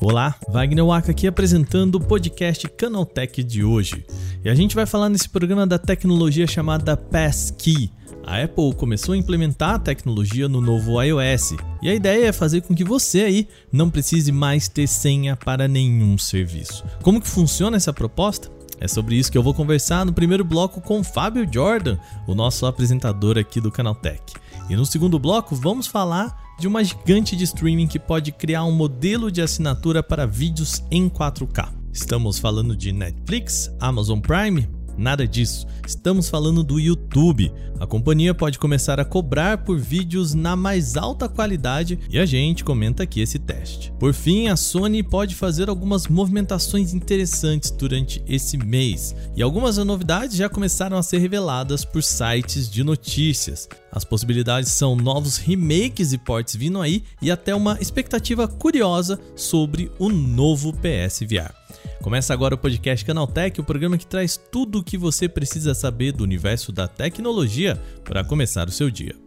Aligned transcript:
Olá, 0.00 0.36
Wagner 0.48 0.86
Waka 0.86 1.10
aqui 1.10 1.26
apresentando 1.26 1.96
o 1.96 2.00
podcast 2.00 2.68
Canaltech 2.68 3.42
de 3.42 3.64
hoje. 3.64 4.04
E 4.44 4.48
a 4.48 4.54
gente 4.54 4.74
vai 4.74 4.86
falar 4.86 5.08
nesse 5.08 5.28
programa 5.28 5.66
da 5.66 5.78
tecnologia 5.78 6.46
chamada 6.46 6.96
Passkey. 6.96 7.90
A 8.24 8.42
Apple 8.42 8.74
começou 8.74 9.14
a 9.14 9.16
implementar 9.16 9.74
a 9.74 9.78
tecnologia 9.78 10.48
no 10.48 10.60
novo 10.60 11.02
iOS 11.02 11.56
e 11.82 11.88
a 11.88 11.94
ideia 11.94 12.26
é 12.26 12.32
fazer 12.32 12.60
com 12.62 12.74
que 12.74 12.84
você 12.84 13.20
aí 13.22 13.48
não 13.72 13.90
precise 13.90 14.32
mais 14.32 14.68
ter 14.68 14.86
senha 14.86 15.36
para 15.36 15.68
nenhum 15.68 16.16
serviço. 16.16 16.84
Como 17.02 17.20
que 17.20 17.28
funciona 17.28 17.76
essa 17.76 17.92
proposta? 17.92 18.55
É 18.80 18.86
sobre 18.86 19.16
isso 19.16 19.32
que 19.32 19.38
eu 19.38 19.42
vou 19.42 19.54
conversar 19.54 20.04
no 20.04 20.12
primeiro 20.12 20.44
bloco 20.44 20.80
com 20.80 21.02
Fábio 21.02 21.48
Jordan, 21.50 21.98
o 22.26 22.34
nosso 22.34 22.66
apresentador 22.66 23.38
aqui 23.38 23.60
do 23.60 23.72
Canaltech. 23.72 24.34
E 24.68 24.76
no 24.76 24.84
segundo 24.84 25.18
bloco 25.18 25.54
vamos 25.54 25.86
falar 25.86 26.56
de 26.58 26.66
uma 26.66 26.82
gigante 26.82 27.36
de 27.36 27.44
streaming 27.44 27.86
que 27.86 27.98
pode 27.98 28.32
criar 28.32 28.64
um 28.64 28.72
modelo 28.72 29.30
de 29.30 29.42
assinatura 29.42 30.02
para 30.02 30.26
vídeos 30.26 30.82
em 30.90 31.08
4K. 31.08 31.68
Estamos 31.92 32.38
falando 32.38 32.76
de 32.76 32.92
Netflix, 32.92 33.70
Amazon 33.80 34.20
Prime, 34.20 34.68
Nada 34.98 35.26
disso. 35.26 35.66
Estamos 35.86 36.28
falando 36.28 36.64
do 36.64 36.80
YouTube. 36.80 37.52
A 37.78 37.86
companhia 37.86 38.34
pode 38.34 38.58
começar 38.58 38.98
a 38.98 39.04
cobrar 39.04 39.58
por 39.58 39.78
vídeos 39.78 40.32
na 40.32 40.56
mais 40.56 40.96
alta 40.96 41.28
qualidade 41.28 41.98
e 42.08 42.18
a 42.18 42.24
gente 42.24 42.64
comenta 42.64 43.02
aqui 43.02 43.20
esse 43.20 43.38
teste. 43.38 43.92
Por 43.98 44.14
fim, 44.14 44.48
a 44.48 44.56
Sony 44.56 45.02
pode 45.02 45.34
fazer 45.34 45.68
algumas 45.68 46.06
movimentações 46.06 46.94
interessantes 46.94 47.70
durante 47.70 48.22
esse 48.26 48.56
mês 48.56 49.14
e 49.36 49.42
algumas 49.42 49.76
novidades 49.76 50.36
já 50.36 50.48
começaram 50.48 50.96
a 50.96 51.02
ser 51.02 51.18
reveladas 51.18 51.84
por 51.84 52.02
sites 52.02 52.70
de 52.70 52.82
notícias. 52.82 53.68
As 53.92 54.04
possibilidades 54.04 54.70
são 54.70 54.96
novos 54.96 55.36
remakes 55.36 56.12
e 56.12 56.18
ports 56.18 56.56
vindo 56.56 56.80
aí 56.80 57.02
e 57.20 57.30
até 57.30 57.54
uma 57.54 57.78
expectativa 57.80 58.48
curiosa 58.48 59.20
sobre 59.34 59.90
o 59.98 60.08
novo 60.08 60.72
PSVR. 60.72 61.65
Começa 62.02 62.32
agora 62.32 62.54
o 62.54 62.58
podcast 62.58 63.04
Canaltech, 63.04 63.60
o 63.60 63.64
programa 63.64 63.98
que 63.98 64.06
traz 64.06 64.36
tudo 64.36 64.78
o 64.78 64.84
que 64.84 64.96
você 64.96 65.28
precisa 65.28 65.74
saber 65.74 66.12
do 66.12 66.24
universo 66.24 66.72
da 66.72 66.86
tecnologia 66.86 67.76
para 68.04 68.24
começar 68.24 68.68
o 68.68 68.72
seu 68.72 68.90
dia. 68.90 69.25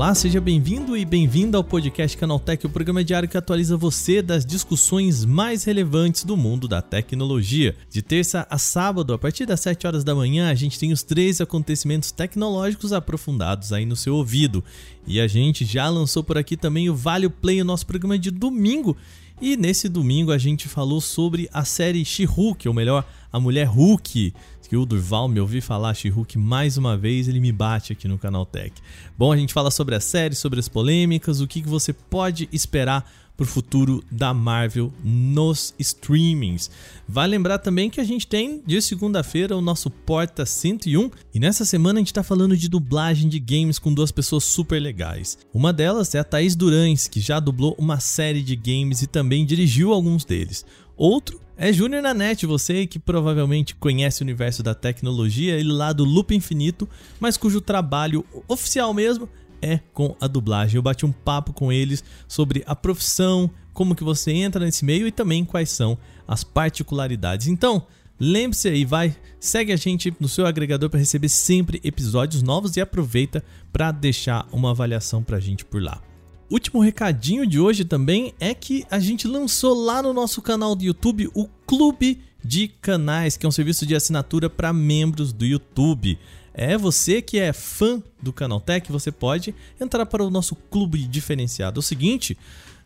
Olá, 0.00 0.14
seja 0.14 0.40
bem-vindo 0.40 0.96
e 0.96 1.04
bem-vinda 1.04 1.58
ao 1.58 1.62
podcast 1.62 2.16
Canaltech, 2.16 2.64
o 2.64 2.70
programa 2.70 3.04
diário 3.04 3.28
que 3.28 3.36
atualiza 3.36 3.76
você 3.76 4.22
das 4.22 4.46
discussões 4.46 5.26
mais 5.26 5.62
relevantes 5.64 6.24
do 6.24 6.38
mundo 6.38 6.66
da 6.66 6.80
tecnologia. 6.80 7.76
De 7.90 8.00
terça 8.00 8.46
a 8.48 8.56
sábado, 8.56 9.12
a 9.12 9.18
partir 9.18 9.44
das 9.44 9.60
7 9.60 9.86
horas 9.86 10.02
da 10.02 10.14
manhã, 10.14 10.48
a 10.50 10.54
gente 10.54 10.78
tem 10.78 10.90
os 10.90 11.02
três 11.02 11.38
acontecimentos 11.38 12.10
tecnológicos 12.10 12.94
aprofundados 12.94 13.74
aí 13.74 13.84
no 13.84 13.94
seu 13.94 14.14
ouvido. 14.14 14.64
E 15.06 15.20
a 15.20 15.28
gente 15.28 15.66
já 15.66 15.86
lançou 15.90 16.24
por 16.24 16.38
aqui 16.38 16.56
também 16.56 16.88
o 16.88 16.94
Vale 16.94 17.28
Play, 17.28 17.60
o 17.60 17.64
nosso 17.66 17.86
programa 17.86 18.18
de 18.18 18.30
domingo. 18.30 18.96
E 19.38 19.54
nesse 19.54 19.86
domingo 19.86 20.32
a 20.32 20.38
gente 20.38 20.66
falou 20.66 21.02
sobre 21.02 21.46
a 21.52 21.62
série 21.62 22.06
She-Hulk, 22.06 22.66
ou 22.66 22.72
melhor, 22.72 23.06
a 23.30 23.38
Mulher 23.38 23.66
Hulk 23.66 24.32
que 24.70 24.76
o 24.76 24.86
Durval 24.86 25.26
me 25.26 25.40
ouvi 25.40 25.60
falar 25.60 25.92
She-Hulk 25.94 26.38
mais 26.38 26.78
uma 26.78 26.96
vez, 26.96 27.26
ele 27.26 27.40
me 27.40 27.50
bate 27.50 27.92
aqui 27.92 28.06
no 28.06 28.16
Canal 28.16 28.46
Tech. 28.46 28.72
Bom, 29.18 29.32
a 29.32 29.36
gente 29.36 29.52
fala 29.52 29.68
sobre 29.68 29.96
a 29.96 30.00
série, 30.00 30.36
sobre 30.36 30.60
as 30.60 30.68
polêmicas, 30.68 31.40
o 31.40 31.48
que, 31.48 31.60
que 31.60 31.68
você 31.68 31.92
pode 31.92 32.48
esperar 32.52 33.04
para 33.36 33.42
o 33.42 33.48
futuro 33.48 34.00
da 34.12 34.32
Marvel 34.32 34.92
nos 35.02 35.74
streamings. 35.76 36.70
Vai 37.08 37.26
lembrar 37.26 37.58
também 37.58 37.90
que 37.90 38.00
a 38.00 38.04
gente 38.04 38.28
tem 38.28 38.62
de 38.64 38.80
segunda-feira 38.80 39.56
o 39.56 39.60
nosso 39.60 39.90
Porta 39.90 40.46
101 40.46 41.10
e 41.34 41.40
nessa 41.40 41.64
semana 41.64 41.98
a 41.98 42.02
gente 42.02 42.12
está 42.12 42.22
falando 42.22 42.56
de 42.56 42.68
dublagem 42.68 43.28
de 43.28 43.40
games 43.40 43.76
com 43.76 43.92
duas 43.92 44.12
pessoas 44.12 44.44
super 44.44 44.78
legais. 44.78 45.36
Uma 45.52 45.72
delas 45.72 46.14
é 46.14 46.20
a 46.20 46.24
Thaís 46.24 46.54
Durães, 46.54 47.08
que 47.08 47.18
já 47.18 47.40
dublou 47.40 47.74
uma 47.76 47.98
série 47.98 48.40
de 48.40 48.54
games 48.54 49.02
e 49.02 49.08
também 49.08 49.44
dirigiu 49.44 49.92
alguns 49.92 50.24
deles. 50.24 50.64
Outro 51.00 51.40
é 51.56 51.72
Júnior 51.72 52.02
Nanete, 52.02 52.44
você 52.44 52.86
que 52.86 52.98
provavelmente 52.98 53.74
conhece 53.74 54.20
o 54.20 54.24
universo 54.24 54.62
da 54.62 54.74
tecnologia, 54.74 55.54
ele 55.54 55.72
lá 55.72 55.94
do 55.94 56.04
Loop 56.04 56.34
Infinito, 56.34 56.86
mas 57.18 57.38
cujo 57.38 57.58
trabalho 57.58 58.22
oficial 58.46 58.92
mesmo 58.92 59.26
é 59.62 59.80
com 59.94 60.14
a 60.20 60.26
dublagem. 60.26 60.76
Eu 60.76 60.82
bati 60.82 61.06
um 61.06 61.12
papo 61.12 61.54
com 61.54 61.72
eles 61.72 62.04
sobre 62.28 62.62
a 62.66 62.76
profissão, 62.76 63.50
como 63.72 63.94
que 63.94 64.04
você 64.04 64.30
entra 64.30 64.62
nesse 64.62 64.84
meio 64.84 65.06
e 65.06 65.10
também 65.10 65.42
quais 65.42 65.70
são 65.70 65.96
as 66.28 66.44
particularidades. 66.44 67.46
Então, 67.46 67.86
lembre-se 68.18 68.68
aí, 68.68 68.84
vai, 68.84 69.16
segue 69.38 69.72
a 69.72 69.76
gente 69.76 70.14
no 70.20 70.28
seu 70.28 70.44
agregador 70.44 70.90
para 70.90 71.00
receber 71.00 71.30
sempre 71.30 71.80
episódios 71.82 72.42
novos 72.42 72.76
e 72.76 72.80
aproveita 72.82 73.42
para 73.72 73.90
deixar 73.90 74.46
uma 74.52 74.72
avaliação 74.72 75.22
para 75.22 75.38
a 75.38 75.40
gente 75.40 75.64
por 75.64 75.82
lá. 75.82 76.09
Último 76.50 76.80
recadinho 76.80 77.46
de 77.46 77.60
hoje 77.60 77.84
também 77.84 78.34
é 78.40 78.52
que 78.52 78.84
a 78.90 78.98
gente 78.98 79.28
lançou 79.28 79.72
lá 79.72 80.02
no 80.02 80.12
nosso 80.12 80.42
canal 80.42 80.74
do 80.74 80.82
YouTube 80.82 81.30
o 81.32 81.46
Clube 81.64 82.20
de 82.44 82.66
Canais, 82.66 83.36
que 83.36 83.46
é 83.46 83.48
um 83.48 83.52
serviço 83.52 83.86
de 83.86 83.94
assinatura 83.94 84.50
para 84.50 84.72
membros 84.72 85.32
do 85.32 85.46
YouTube. 85.46 86.18
É 86.52 86.76
você 86.76 87.22
que 87.22 87.38
é 87.38 87.52
fã 87.52 88.02
do 88.20 88.32
Canaltech, 88.32 88.90
você 88.90 89.12
pode 89.12 89.54
entrar 89.80 90.04
para 90.06 90.24
o 90.24 90.30
nosso 90.30 90.56
clube 90.56 90.98
diferenciado. 91.04 91.78
É 91.78 91.80
o 91.80 91.82
seguinte, 91.82 92.36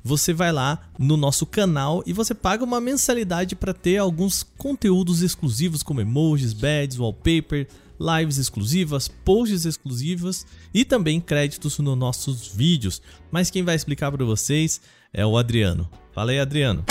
você 0.03 0.35
vai 0.35 0.53
lá 0.53 0.83
no 0.99 1.17
nosso 1.17 1.47
canal 1.47 2.03
e 2.05 2.13
você 2.13 2.35
paga 2.35 2.63
uma 2.63 2.83
mensalidade 2.83 3.57
para 3.57 3.73
ter 3.73 3.97
alguns 3.97 4.43
conteúdos 4.59 5.23
exclusivos 5.23 5.83
como 5.83 6.03
emojis, 6.03 6.53
badges, 6.53 6.99
wallpaper, 6.99 7.67
lives 8.05 8.37
exclusivas, 8.37 9.09
posts 9.09 9.65
exclusivas 9.65 10.47
e 10.73 10.85
também 10.85 11.21
créditos 11.21 11.79
nos 11.79 11.97
nossos 11.97 12.49
vídeos. 12.49 13.01
Mas 13.31 13.51
quem 13.51 13.63
vai 13.63 13.75
explicar 13.75 14.13
para 14.13 14.25
vocês 14.25 14.81
é 15.13 15.25
o 15.25 15.39
Adriano. 15.39 15.89
Fala 16.13 16.33
aí, 16.33 16.39
Adriano. 16.39 16.85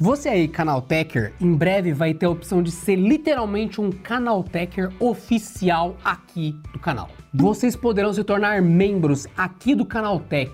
Você 0.00 0.28
aí, 0.28 0.46
canal 0.46 0.80
Techer, 0.80 1.32
em 1.40 1.54
breve 1.54 1.92
vai 1.92 2.14
ter 2.14 2.26
a 2.26 2.30
opção 2.30 2.62
de 2.62 2.70
ser 2.70 2.94
literalmente 2.94 3.80
um 3.80 3.90
canal 3.90 4.44
Techer 4.44 4.92
oficial 5.00 5.96
aqui 6.04 6.54
do 6.72 6.78
canal. 6.78 7.10
Vocês 7.34 7.74
poderão 7.74 8.12
se 8.12 8.22
tornar 8.24 8.62
membros 8.62 9.26
aqui 9.36 9.74
do 9.74 9.84
canal 9.84 10.20
Tech 10.20 10.52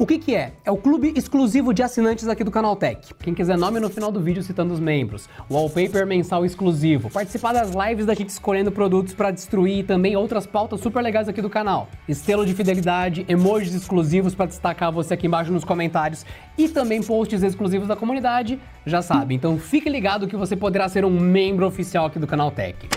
o 0.00 0.06
que 0.06 0.18
que 0.18 0.34
é? 0.34 0.54
É 0.64 0.70
o 0.70 0.78
clube 0.78 1.12
exclusivo 1.14 1.74
de 1.74 1.82
assinantes 1.82 2.26
aqui 2.26 2.42
do 2.42 2.50
Canal 2.50 2.74
Tech. 2.74 3.12
Quem 3.22 3.34
quiser 3.34 3.58
nome 3.58 3.78
no 3.78 3.90
final 3.90 4.10
do 4.10 4.18
vídeo 4.18 4.42
citando 4.42 4.72
os 4.72 4.80
membros. 4.80 5.28
Wallpaper 5.50 6.06
mensal 6.06 6.42
exclusivo. 6.42 7.10
Participar 7.10 7.52
das 7.52 7.72
lives 7.74 8.06
da 8.06 8.14
gente 8.14 8.30
escolhendo 8.30 8.72
produtos 8.72 9.12
para 9.12 9.30
destruir 9.30 9.80
e 9.80 9.82
também 9.82 10.16
outras 10.16 10.46
pautas 10.46 10.80
super 10.80 11.02
legais 11.02 11.28
aqui 11.28 11.42
do 11.42 11.50
canal. 11.50 11.86
Estelo 12.08 12.46
de 12.46 12.54
fidelidade, 12.54 13.26
emojis 13.28 13.74
exclusivos 13.74 14.34
para 14.34 14.46
destacar 14.46 14.90
você 14.90 15.12
aqui 15.12 15.26
embaixo 15.26 15.52
nos 15.52 15.64
comentários 15.64 16.24
e 16.56 16.66
também 16.66 17.02
posts 17.02 17.42
exclusivos 17.42 17.86
da 17.86 17.94
comunidade. 17.94 18.58
Já 18.86 19.02
sabe, 19.02 19.34
então 19.34 19.58
fique 19.58 19.90
ligado 19.90 20.26
que 20.26 20.34
você 20.34 20.56
poderá 20.56 20.88
ser 20.88 21.04
um 21.04 21.10
membro 21.10 21.66
oficial 21.66 22.06
aqui 22.06 22.18
do 22.18 22.26
Canal 22.26 22.50
Tech. 22.50 22.88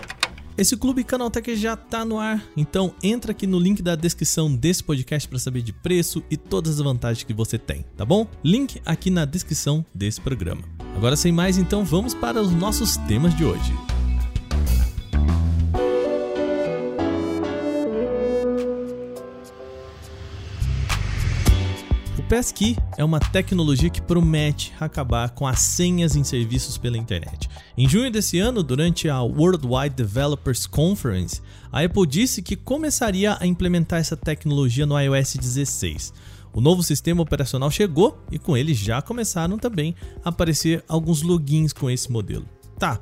Esse 0.56 0.78
clube 0.78 1.04
Canaltech 1.04 1.56
já 1.56 1.76
tá 1.76 2.06
no 2.06 2.20
ar, 2.20 2.44
então 2.56 2.94
entra 3.02 3.32
aqui 3.32 3.48
no 3.48 3.58
link 3.58 3.82
da 3.82 3.96
descrição 3.96 4.56
desse 4.56 4.84
podcast 4.84 5.28
para 5.28 5.40
saber 5.40 5.64
de 5.64 5.74
preço 5.74 6.24
e 6.30 6.38
todas 6.38 6.76
as 6.76 6.86
vantagens 6.86 7.24
que 7.24 7.34
você 7.34 7.58
tem, 7.58 7.84
tá 7.98 8.06
bom? 8.06 8.28
Link 8.44 8.80
aqui 8.86 9.10
na 9.10 9.26
descrição 9.26 9.84
desse 9.94 10.22
programa. 10.22 10.62
Agora 10.96 11.16
sem 11.16 11.32
mais, 11.32 11.58
então 11.58 11.84
vamos 11.84 12.14
para 12.14 12.40
os 12.40 12.52
nossos 12.52 12.98
temas 12.98 13.36
de 13.36 13.44
hoje. 13.44 13.74
Passkey 22.30 22.78
é 22.98 23.04
uma 23.04 23.20
tecnologia 23.20 23.90
que 23.90 24.02
promete 24.02 24.74
acabar 24.80 25.30
com 25.32 25.46
as 25.46 25.60
senhas 25.60 26.16
em 26.16 26.24
serviços 26.24 26.78
pela 26.78 26.98
internet. 26.98 27.50
Em 27.78 27.88
junho 27.88 28.10
desse 28.10 28.40
ano, 28.40 28.64
durante 28.64 29.10
a 29.10 29.22
Worldwide 29.22 29.96
Developers 29.96 30.66
Conference, 30.66 31.42
a 31.72 31.82
Apple 31.82 32.08
disse 32.08 32.42
que 32.42 32.56
começaria 32.56 33.38
a 33.40 33.46
implementar 33.46 34.00
essa 34.00 34.16
tecnologia 34.16 34.86
no 34.86 35.00
iOS 35.00 35.36
16. 35.36 36.14
O 36.54 36.62
novo 36.62 36.82
sistema 36.82 37.22
operacional 37.22 37.70
chegou 37.70 38.18
e 38.32 38.40
com 38.40 38.56
ele 38.56 38.74
já 38.74 39.02
começaram 39.02 39.58
também 39.58 39.96
a 40.24 40.30
aparecer 40.30 40.84
alguns 40.88 41.22
logins 41.22 41.74
com 41.74 41.90
esse 41.90 42.12
modelo. 42.12 42.46
Tá, 42.80 43.00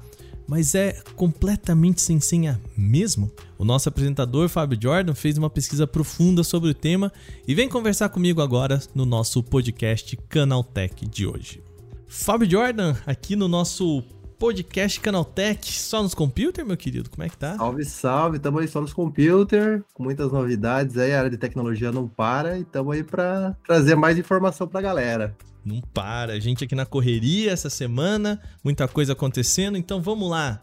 mas 0.52 0.76
é 0.76 1.02
completamente 1.16 2.02
sem 2.02 2.20
senha 2.20 2.60
mesmo? 2.76 3.32
O 3.58 3.64
nosso 3.64 3.88
apresentador 3.88 4.50
Fábio 4.50 4.78
Jordan 4.82 5.16
fez 5.16 5.38
uma 5.38 5.50
pesquisa 5.50 5.88
profunda 5.88 6.44
sobre 6.44 6.72
o 6.72 6.74
tema 6.74 7.10
e 7.48 7.56
vem 7.56 7.70
conversar 7.70 8.10
comigo 8.10 8.42
agora 8.42 8.82
no 8.94 9.06
nosso 9.06 9.42
podcast 9.42 10.18
Canaltech 10.28 11.08
de 11.08 11.26
hoje. 11.26 11.64
Fábio 12.06 12.52
Jordan, 12.52 12.98
aqui 13.06 13.38
no 13.38 13.48
nosso 13.48 14.04
podcast 14.42 15.00
Canaltech, 15.00 15.72
só 15.72 16.02
nos 16.02 16.16
computers, 16.16 16.68
meu 16.68 16.76
querido, 16.76 17.12
como 17.12 17.22
é 17.22 17.30
que 17.30 17.38
tá? 17.38 17.56
Salve, 17.58 17.86
salve, 17.86 18.40
tamo 18.40 18.58
aí 18.58 18.68
só 18.68 18.82
nos 18.82 18.92
computers, 18.92 19.84
com 19.94 20.02
muitas 20.02 20.32
novidades 20.32 20.98
aí, 20.98 21.14
a 21.14 21.20
área 21.20 21.30
de 21.30 21.38
tecnologia 21.38 21.92
não 21.92 22.08
para 22.08 22.58
e 22.58 22.64
tamo 22.64 22.90
aí 22.92 23.04
para 23.04 23.56
trazer 23.68 23.94
mais 23.94 24.18
informação 24.18 24.68
pra 24.68 24.82
galera. 24.82 25.38
Não 25.64 25.80
para. 25.80 26.34
A 26.34 26.40
gente 26.40 26.64
aqui 26.64 26.74
na 26.74 26.88
correria 26.88 27.52
essa 27.52 27.70
semana, 27.70 28.42
muita 28.64 28.88
coisa 28.88 29.14
acontecendo, 29.14 29.78
então 29.78 30.02
vamos 30.02 30.28
lá. 30.28 30.60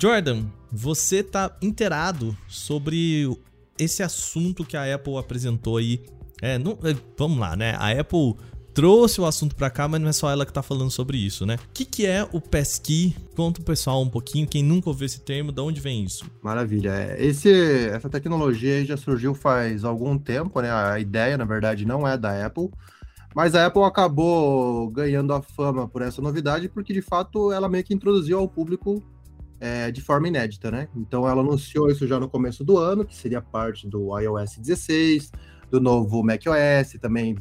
Jordan, 0.00 0.46
você 0.72 1.22
tá 1.22 1.54
inteirado 1.60 2.34
sobre 2.48 3.28
esse 3.78 4.02
assunto 4.02 4.64
que 4.64 4.78
a 4.78 4.94
Apple 4.94 5.18
apresentou 5.18 5.76
aí. 5.76 6.06
É, 6.40 6.56
não, 6.58 6.78
é, 6.82 6.96
vamos 7.18 7.38
lá, 7.38 7.54
né? 7.54 7.76
A 7.78 7.90
Apple 7.90 8.34
trouxe 8.74 9.20
o 9.20 9.24
assunto 9.24 9.54
para 9.54 9.70
cá, 9.70 9.86
mas 9.86 10.00
não 10.00 10.08
é 10.08 10.12
só 10.12 10.28
ela 10.28 10.44
que 10.44 10.52
tá 10.52 10.62
falando 10.62 10.90
sobre 10.90 11.16
isso, 11.16 11.46
né? 11.46 11.54
O 11.54 11.72
que, 11.72 11.84
que 11.84 12.04
é 12.04 12.28
o 12.32 12.40
Passkey? 12.40 13.16
Conta 13.36 13.60
o 13.60 13.64
pessoal 13.64 14.02
um 14.02 14.08
pouquinho, 14.08 14.48
quem 14.48 14.64
nunca 14.64 14.90
ouviu 14.90 15.06
esse 15.06 15.20
termo, 15.20 15.52
de 15.52 15.60
onde 15.60 15.80
vem 15.80 16.02
isso? 16.02 16.28
Maravilha. 16.42 16.90
É, 16.90 17.24
esse, 17.24 17.88
essa 17.88 18.10
tecnologia 18.10 18.84
já 18.84 18.96
surgiu 18.96 19.32
faz 19.32 19.84
algum 19.84 20.18
tempo, 20.18 20.60
né? 20.60 20.72
A 20.72 20.98
ideia, 20.98 21.38
na 21.38 21.44
verdade, 21.44 21.86
não 21.86 22.06
é 22.06 22.18
da 22.18 22.44
Apple, 22.44 22.68
mas 23.34 23.54
a 23.54 23.66
Apple 23.66 23.84
acabou 23.84 24.90
ganhando 24.90 25.32
a 25.32 25.40
fama 25.40 25.88
por 25.88 26.02
essa 26.02 26.20
novidade 26.20 26.68
porque, 26.68 26.92
de 26.92 27.02
fato, 27.02 27.52
ela 27.52 27.68
meio 27.68 27.84
que 27.84 27.94
introduziu 27.94 28.40
ao 28.40 28.48
público 28.48 29.00
é, 29.60 29.92
de 29.92 30.00
forma 30.00 30.26
inédita, 30.26 30.70
né? 30.70 30.88
Então 30.96 31.28
ela 31.28 31.42
anunciou 31.42 31.88
isso 31.88 32.08
já 32.08 32.18
no 32.18 32.28
começo 32.28 32.64
do 32.64 32.76
ano, 32.76 33.04
que 33.04 33.14
seria 33.14 33.40
parte 33.40 33.88
do 33.88 34.18
iOS 34.18 34.58
16, 34.58 35.30
do 35.70 35.80
novo 35.80 36.24
macOS, 36.24 36.96
também 37.00 37.36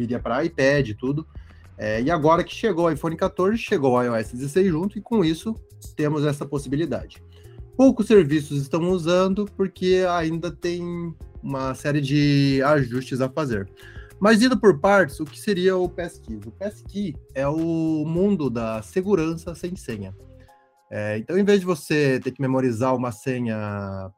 viria 0.00 0.18
para 0.18 0.44
iPad 0.44 0.88
e 0.88 0.94
tudo. 0.94 1.26
É, 1.76 2.02
e 2.02 2.10
agora 2.10 2.44
que 2.44 2.54
chegou 2.54 2.86
o 2.86 2.90
iPhone 2.90 3.16
14, 3.16 3.56
chegou 3.56 3.92
o 3.92 4.02
iOS 4.02 4.32
16 4.32 4.68
junto, 4.68 4.98
e 4.98 5.00
com 5.00 5.24
isso 5.24 5.54
temos 5.96 6.24
essa 6.24 6.44
possibilidade. 6.44 7.22
Poucos 7.76 8.06
serviços 8.06 8.60
estão 8.60 8.90
usando 8.90 9.46
porque 9.56 10.04
ainda 10.08 10.50
tem 10.50 11.14
uma 11.42 11.74
série 11.74 12.00
de 12.00 12.60
ajustes 12.62 13.20
a 13.20 13.28
fazer. 13.28 13.68
Mas 14.20 14.42
indo 14.42 14.60
por 14.60 14.78
partes, 14.78 15.18
o 15.20 15.24
que 15.24 15.40
seria 15.40 15.74
o 15.76 15.88
Passkey? 15.88 16.38
O 16.46 16.50
Passkey 16.50 17.16
é 17.34 17.48
o 17.48 18.04
mundo 18.06 18.50
da 18.50 18.82
segurança 18.82 19.54
sem 19.54 19.74
senha. 19.74 20.14
É, 20.90 21.16
então, 21.16 21.38
em 21.38 21.44
vez 21.44 21.60
de 21.60 21.66
você 21.66 22.20
ter 22.20 22.32
que 22.32 22.42
memorizar 22.42 22.94
uma 22.94 23.12
senha 23.12 24.10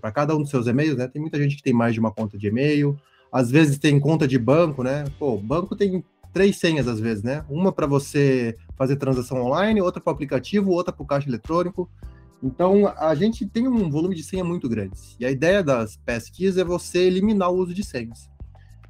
para 0.00 0.12
cada 0.12 0.34
um 0.34 0.40
dos 0.40 0.50
seus 0.50 0.66
e-mails, 0.66 0.96
né? 0.96 1.08
Tem 1.08 1.20
muita 1.20 1.36
gente 1.36 1.56
que 1.56 1.62
tem 1.62 1.74
mais 1.74 1.92
de 1.92 2.00
uma 2.00 2.12
conta 2.12 2.38
de 2.38 2.46
e-mail, 2.46 2.98
às 3.32 3.50
vezes 3.50 3.78
tem 3.78 3.98
conta 3.98 4.28
de 4.28 4.38
banco, 4.38 4.82
né? 4.82 5.04
Pô, 5.18 5.38
banco 5.38 5.74
tem 5.74 6.04
três 6.32 6.58
senhas 6.58 6.86
às 6.86 7.00
vezes, 7.00 7.22
né? 7.22 7.44
Uma 7.48 7.72
para 7.72 7.86
você 7.86 8.54
fazer 8.76 8.96
transação 8.96 9.42
online, 9.42 9.80
outra 9.80 10.00
para 10.00 10.10
o 10.10 10.14
aplicativo, 10.14 10.70
outra 10.70 10.92
para 10.92 11.02
o 11.02 11.06
caixa 11.06 11.28
eletrônico. 11.28 11.88
Então, 12.42 12.92
a 12.98 13.14
gente 13.14 13.46
tem 13.46 13.68
um 13.68 13.88
volume 13.88 14.14
de 14.14 14.22
senha 14.24 14.44
muito 14.44 14.68
grande. 14.68 14.98
E 15.18 15.24
a 15.24 15.30
ideia 15.30 15.62
das 15.62 15.96
pesquisas 15.96 16.58
é 16.58 16.64
você 16.64 16.98
eliminar 16.98 17.50
o 17.50 17.56
uso 17.56 17.72
de 17.72 17.84
senhas. 17.84 18.28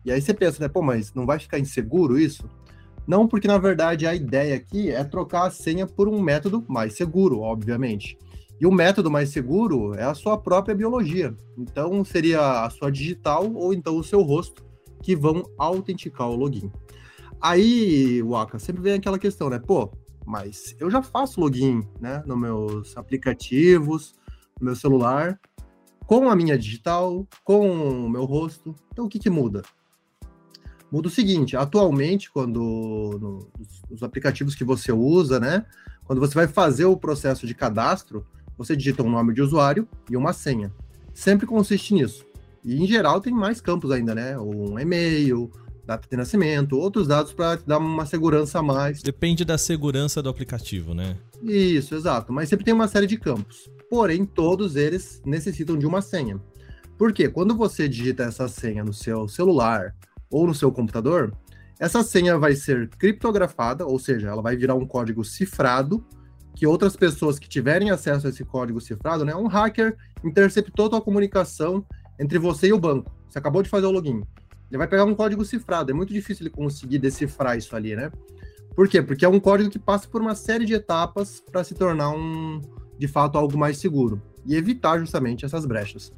E 0.04 0.10
aí 0.10 0.20
você 0.20 0.34
pensa, 0.34 0.60
né? 0.60 0.68
Pô, 0.68 0.82
mas 0.82 1.12
não 1.14 1.26
vai 1.26 1.38
ficar 1.38 1.58
inseguro 1.58 2.18
isso? 2.18 2.48
Não, 3.06 3.28
porque 3.28 3.48
na 3.48 3.58
verdade 3.58 4.06
a 4.06 4.14
ideia 4.14 4.56
aqui 4.56 4.90
é 4.90 5.04
trocar 5.04 5.46
a 5.46 5.50
senha 5.50 5.86
por 5.86 6.08
um 6.08 6.20
método 6.20 6.64
mais 6.68 6.94
seguro, 6.94 7.40
obviamente. 7.40 8.16
E 8.60 8.66
o 8.66 8.72
método 8.72 9.10
mais 9.10 9.30
seguro 9.30 9.94
é 9.94 10.04
a 10.04 10.14
sua 10.14 10.38
própria 10.38 10.74
biologia. 10.74 11.36
Então, 11.58 12.04
seria 12.04 12.64
a 12.64 12.70
sua 12.70 12.90
digital 12.90 13.52
ou 13.52 13.74
então 13.74 13.96
o 13.96 14.04
seu 14.04 14.22
rosto 14.22 14.64
que 15.02 15.16
vão 15.16 15.42
autenticar 15.58 16.28
o 16.28 16.36
login. 16.36 16.70
Aí, 17.40 18.22
Waka, 18.22 18.58
sempre 18.58 18.82
vem 18.82 18.94
aquela 18.94 19.18
questão, 19.18 19.50
né? 19.50 19.58
Pô, 19.58 19.90
mas 20.24 20.76
eu 20.78 20.90
já 20.90 21.02
faço 21.02 21.40
login, 21.40 21.82
né, 22.00 22.22
nos 22.24 22.38
meus 22.38 22.96
aplicativos, 22.96 24.14
no 24.60 24.66
meu 24.66 24.76
celular, 24.76 25.40
com 26.06 26.30
a 26.30 26.36
minha 26.36 26.56
digital, 26.56 27.26
com 27.42 28.06
o 28.06 28.08
meu 28.08 28.24
rosto. 28.24 28.74
Então, 28.92 29.06
o 29.06 29.08
que 29.08 29.18
que 29.18 29.30
muda? 29.30 29.62
Muda 30.90 31.08
o 31.08 31.10
seguinte, 31.10 31.56
atualmente, 31.56 32.30
quando 32.30 33.48
no, 33.90 34.04
aplicativos 34.04 34.54
que 34.54 34.62
você 34.62 34.92
usa, 34.92 35.40
né, 35.40 35.64
quando 36.04 36.20
você 36.20 36.34
vai 36.34 36.46
fazer 36.46 36.84
o 36.84 36.96
processo 36.96 37.46
de 37.46 37.54
cadastro, 37.54 38.26
você 38.64 38.76
digita 38.76 39.02
um 39.02 39.10
nome 39.10 39.34
de 39.34 39.42
usuário 39.42 39.88
e 40.10 40.16
uma 40.16 40.32
senha. 40.32 40.72
Sempre 41.12 41.46
consiste 41.46 41.94
nisso. 41.94 42.24
E 42.64 42.82
em 42.82 42.86
geral 42.86 43.20
tem 43.20 43.32
mais 43.32 43.60
campos 43.60 43.90
ainda, 43.90 44.14
né? 44.14 44.38
Um 44.38 44.78
e-mail, 44.78 45.50
data 45.84 46.08
de 46.08 46.16
nascimento, 46.16 46.78
outros 46.78 47.08
dados 47.08 47.32
para 47.32 47.56
dar 47.56 47.78
uma 47.78 48.06
segurança 48.06 48.60
a 48.60 48.62
mais. 48.62 49.02
Depende 49.02 49.44
da 49.44 49.58
segurança 49.58 50.22
do 50.22 50.28
aplicativo, 50.28 50.94
né? 50.94 51.16
Isso, 51.42 51.94
exato. 51.94 52.32
Mas 52.32 52.48
sempre 52.48 52.64
tem 52.64 52.72
uma 52.72 52.88
série 52.88 53.06
de 53.06 53.18
campos. 53.18 53.70
Porém, 53.90 54.24
todos 54.24 54.76
eles 54.76 55.20
necessitam 55.26 55.76
de 55.76 55.86
uma 55.86 56.00
senha. 56.00 56.40
Por 56.96 57.12
quê? 57.12 57.28
Quando 57.28 57.56
você 57.56 57.88
digita 57.88 58.22
essa 58.22 58.46
senha 58.46 58.84
no 58.84 58.92
seu 58.92 59.26
celular 59.26 59.94
ou 60.30 60.46
no 60.46 60.54
seu 60.54 60.70
computador, 60.70 61.36
essa 61.80 62.02
senha 62.02 62.38
vai 62.38 62.54
ser 62.54 62.88
criptografada, 62.90 63.84
ou 63.84 63.98
seja, 63.98 64.28
ela 64.28 64.40
vai 64.40 64.56
virar 64.56 64.76
um 64.76 64.86
código 64.86 65.24
cifrado 65.24 66.04
que 66.54 66.66
outras 66.66 66.96
pessoas 66.96 67.38
que 67.38 67.48
tiverem 67.48 67.90
acesso 67.90 68.26
a 68.26 68.30
esse 68.30 68.44
código 68.44 68.80
cifrado, 68.80 69.24
né, 69.24 69.34
um 69.34 69.46
hacker 69.46 69.96
interceptou 70.24 70.86
a 70.94 71.00
comunicação 71.00 71.84
entre 72.18 72.38
você 72.38 72.68
e 72.68 72.72
o 72.72 72.78
banco. 72.78 73.10
Você 73.28 73.38
acabou 73.38 73.62
de 73.62 73.68
fazer 73.68 73.86
o 73.86 73.90
login. 73.90 74.22
Ele 74.70 74.78
vai 74.78 74.86
pegar 74.86 75.04
um 75.04 75.14
código 75.14 75.44
cifrado. 75.44 75.90
É 75.90 75.94
muito 75.94 76.12
difícil 76.12 76.44
ele 76.44 76.54
conseguir 76.54 76.98
decifrar 76.98 77.56
isso 77.56 77.74
ali, 77.74 77.96
né? 77.96 78.10
Por 78.74 78.88
quê? 78.88 79.02
Porque 79.02 79.24
é 79.24 79.28
um 79.28 79.40
código 79.40 79.68
que 79.68 79.78
passa 79.78 80.08
por 80.08 80.20
uma 80.20 80.34
série 80.34 80.64
de 80.64 80.74
etapas 80.74 81.40
para 81.40 81.62
se 81.62 81.74
tornar 81.74 82.10
um, 82.10 82.60
de 82.98 83.06
fato, 83.06 83.36
algo 83.36 83.56
mais 83.58 83.78
seguro 83.78 84.20
e 84.46 84.54
evitar 84.54 84.98
justamente 84.98 85.44
essas 85.44 85.66
brechas. 85.66 86.12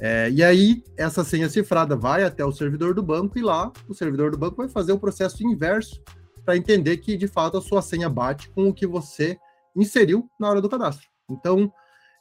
É, 0.00 0.28
e 0.30 0.42
aí, 0.42 0.82
essa 0.96 1.22
senha 1.22 1.48
cifrada 1.48 1.94
vai 1.94 2.24
até 2.24 2.44
o 2.44 2.50
servidor 2.50 2.92
do 2.92 3.02
banco 3.02 3.38
e 3.38 3.42
lá 3.42 3.70
o 3.88 3.94
servidor 3.94 4.32
do 4.32 4.38
banco 4.38 4.56
vai 4.56 4.68
fazer 4.68 4.92
o 4.92 4.98
processo 4.98 5.46
inverso 5.46 6.02
para 6.44 6.56
entender 6.56 6.96
que, 6.96 7.16
de 7.16 7.28
fato, 7.28 7.56
a 7.56 7.62
sua 7.62 7.80
senha 7.82 8.08
bate 8.08 8.50
com 8.50 8.68
o 8.68 8.74
que 8.74 8.86
você 8.86 9.38
inseriu 9.76 10.28
na 10.38 10.48
hora 10.50 10.60
do 10.60 10.68
cadastro. 10.68 11.06
Então, 11.30 11.72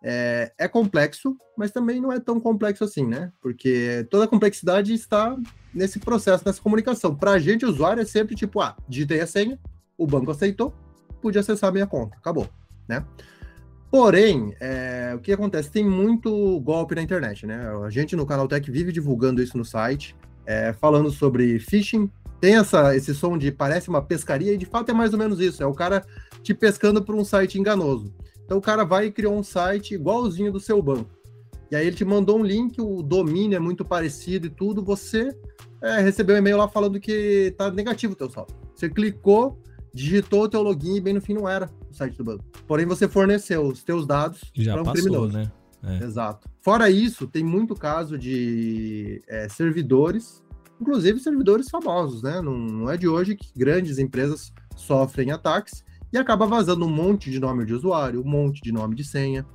é, 0.03 0.51
é, 0.57 0.67
complexo, 0.67 1.35
mas 1.57 1.71
também 1.71 2.01
não 2.01 2.11
é 2.11 2.19
tão 2.19 2.39
complexo 2.39 2.83
assim, 2.83 3.05
né? 3.05 3.31
Porque 3.41 4.07
toda 4.09 4.25
a 4.25 4.27
complexidade 4.27 4.93
está 4.93 5.37
nesse 5.73 5.99
processo, 5.99 6.43
nessa 6.45 6.61
comunicação. 6.61 7.15
Para 7.15 7.31
a 7.31 7.39
gente, 7.39 7.65
usuário, 7.65 8.01
é 8.01 8.05
sempre 8.05 8.35
tipo, 8.35 8.61
ah, 8.61 8.75
digitei 8.87 9.21
a 9.21 9.27
senha, 9.27 9.59
o 9.97 10.07
banco 10.07 10.31
aceitou, 10.31 10.73
pude 11.21 11.37
acessar 11.37 11.69
a 11.69 11.73
minha 11.73 11.85
conta, 11.85 12.17
acabou, 12.17 12.49
né? 12.87 13.05
Porém, 13.91 14.55
é, 14.59 15.13
o 15.15 15.19
que 15.19 15.33
acontece? 15.33 15.69
Tem 15.69 15.83
muito 15.83 16.59
golpe 16.61 16.95
na 16.95 17.01
internet, 17.01 17.45
né? 17.45 17.69
A 17.85 17.89
gente 17.89 18.15
no 18.15 18.25
Canal 18.25 18.47
Tech 18.47 18.71
vive 18.71 18.91
divulgando 18.91 19.41
isso 19.41 19.57
no 19.57 19.65
site, 19.65 20.15
é, 20.45 20.73
falando 20.73 21.11
sobre 21.11 21.59
phishing, 21.59 22.09
tem 22.39 22.55
essa, 22.55 22.95
esse 22.95 23.13
som 23.13 23.37
de 23.37 23.51
parece 23.51 23.89
uma 23.89 24.01
pescaria, 24.01 24.53
e 24.53 24.57
de 24.57 24.65
fato 24.65 24.89
é 24.89 24.93
mais 24.93 25.13
ou 25.13 25.19
menos 25.19 25.39
isso. 25.39 25.61
É 25.61 25.65
o 25.65 25.73
cara 25.73 26.03
te 26.41 26.53
pescando 26.53 27.03
por 27.03 27.15
um 27.15 27.23
site 27.23 27.59
enganoso. 27.59 28.13
Então 28.45 28.57
o 28.57 28.61
cara 28.61 28.83
vai 28.83 29.07
e 29.07 29.11
criou 29.11 29.37
um 29.37 29.43
site 29.43 29.93
igualzinho 29.93 30.51
do 30.51 30.59
seu 30.59 30.81
banco. 30.81 31.09
E 31.71 31.75
aí 31.75 31.87
ele 31.87 31.95
te 31.95 32.03
mandou 32.03 32.37
um 32.37 32.43
link, 32.43 32.81
o 32.81 33.01
domínio 33.01 33.55
é 33.55 33.59
muito 33.59 33.85
parecido 33.85 34.47
e 34.47 34.49
tudo, 34.49 34.83
você 34.83 35.33
é, 35.81 36.01
recebeu 36.01 36.35
um 36.35 36.39
e-mail 36.39 36.57
lá 36.57 36.67
falando 36.67 36.99
que 36.99 37.53
tá 37.57 37.71
negativo 37.71 38.13
o 38.13 38.15
teu 38.15 38.29
saldo. 38.29 38.53
Você 38.75 38.89
clicou, 38.89 39.57
digitou 39.93 40.43
o 40.43 40.49
teu 40.49 40.61
login 40.61 40.97
e 40.97 41.01
bem 41.01 41.13
no 41.13 41.21
fim 41.21 41.33
não 41.33 41.47
era 41.47 41.69
o 41.89 41.93
site 41.93 42.17
do 42.17 42.25
banco. 42.25 42.43
Porém, 42.67 42.85
você 42.85 43.07
forneceu 43.07 43.65
os 43.65 43.83
teus 43.83 44.05
dados 44.05 44.41
para 44.53 44.81
um 44.81 44.83
passou, 44.83 44.93
criminoso. 44.93 45.33
Né? 45.33 45.51
É. 45.83 46.03
Exato. 46.03 46.49
Fora 46.59 46.89
isso, 46.89 47.25
tem 47.25 47.43
muito 47.43 47.73
caso 47.73 48.17
de 48.17 49.21
é, 49.27 49.47
servidores 49.47 50.43
inclusive 50.81 51.19
servidores 51.19 51.69
famosos, 51.69 52.23
né? 52.23 52.41
Não, 52.41 52.57
não, 52.57 52.89
é 52.89 52.97
de 52.97 53.07
hoje 53.07 53.35
que 53.35 53.47
grandes 53.55 53.99
empresas 53.99 54.51
sofrem 54.75 55.31
ataques 55.31 55.83
e 56.11 56.17
acaba 56.17 56.45
vazando 56.45 56.85
um 56.85 56.89
monte 56.89 57.29
de 57.29 57.39
nome 57.39 57.65
de 57.65 57.73
usuário, 57.73 58.21
um 58.21 58.27
monte 58.27 58.61
de 58.61 58.71
nome 58.71 58.95
de 58.95 59.03
senha. 59.03 59.45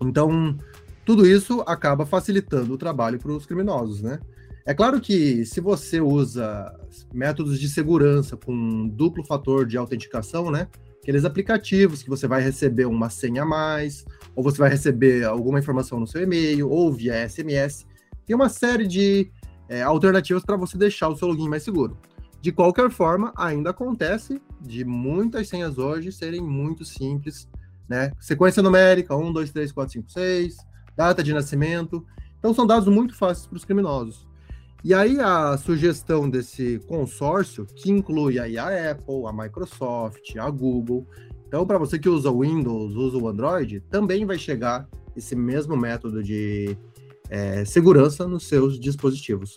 Então, 0.00 0.56
tudo 1.04 1.26
isso 1.26 1.62
acaba 1.66 2.04
facilitando 2.04 2.74
o 2.74 2.78
trabalho 2.78 3.18
para 3.18 3.32
os 3.32 3.46
criminosos, 3.46 4.02
né? 4.02 4.18
É 4.64 4.74
claro 4.74 5.00
que 5.00 5.46
se 5.46 5.60
você 5.60 6.00
usa 6.00 6.74
métodos 7.14 7.60
de 7.60 7.68
segurança 7.68 8.36
com 8.36 8.88
duplo 8.88 9.24
fator 9.24 9.64
de 9.64 9.76
autenticação, 9.76 10.50
né? 10.50 10.66
Aqueles 11.00 11.24
aplicativos 11.24 12.02
que 12.02 12.10
você 12.10 12.26
vai 12.26 12.42
receber 12.42 12.84
uma 12.84 13.08
senha 13.08 13.42
a 13.42 13.46
mais, 13.46 14.04
ou 14.34 14.42
você 14.42 14.58
vai 14.58 14.68
receber 14.68 15.24
alguma 15.24 15.60
informação 15.60 16.00
no 16.00 16.06
seu 16.06 16.20
e-mail, 16.20 16.68
ou 16.68 16.92
via 16.92 17.28
SMS, 17.28 17.86
tem 18.26 18.34
uma 18.34 18.48
série 18.48 18.88
de 18.88 19.30
é, 19.68 19.82
alternativas 19.82 20.44
para 20.44 20.56
você 20.56 20.76
deixar 20.76 21.08
o 21.08 21.16
seu 21.16 21.28
login 21.28 21.48
mais 21.48 21.62
seguro. 21.62 21.96
De 22.40 22.50
qualquer 22.50 22.90
forma, 22.90 23.32
ainda 23.36 23.70
acontece 23.70 24.42
de 24.60 24.84
muitas 24.84 25.48
senhas 25.48 25.78
hoje 25.78 26.10
serem 26.12 26.40
muito 26.40 26.84
simples, 26.84 27.48
né? 27.88 28.12
Sequência 28.20 28.62
numérica, 28.62 29.16
1, 29.16 29.32
2, 29.32 29.50
3, 29.50 29.72
4, 29.72 29.92
5, 29.92 30.10
6, 30.10 30.56
data 30.96 31.22
de 31.22 31.32
nascimento. 31.32 32.04
Então, 32.38 32.52
são 32.52 32.66
dados 32.66 32.88
muito 32.88 33.14
fáceis 33.14 33.46
para 33.46 33.56
os 33.56 33.64
criminosos. 33.64 34.26
E 34.84 34.94
aí, 34.94 35.18
a 35.20 35.56
sugestão 35.56 36.28
desse 36.28 36.80
consórcio, 36.86 37.66
que 37.66 37.90
inclui 37.90 38.38
aí 38.38 38.56
a 38.58 38.92
Apple, 38.92 39.26
a 39.26 39.32
Microsoft, 39.32 40.36
a 40.36 40.48
Google. 40.50 41.06
Então, 41.48 41.66
para 41.66 41.78
você 41.78 41.98
que 41.98 42.08
usa 42.08 42.30
o 42.30 42.42
Windows, 42.42 42.94
usa 42.94 43.16
o 43.16 43.28
Android, 43.28 43.80
também 43.90 44.24
vai 44.24 44.38
chegar 44.38 44.88
esse 45.16 45.34
mesmo 45.34 45.76
método 45.76 46.22
de 46.22 46.76
é, 47.28 47.64
segurança 47.64 48.26
nos 48.26 48.46
seus 48.46 48.78
dispositivos. 48.78 49.56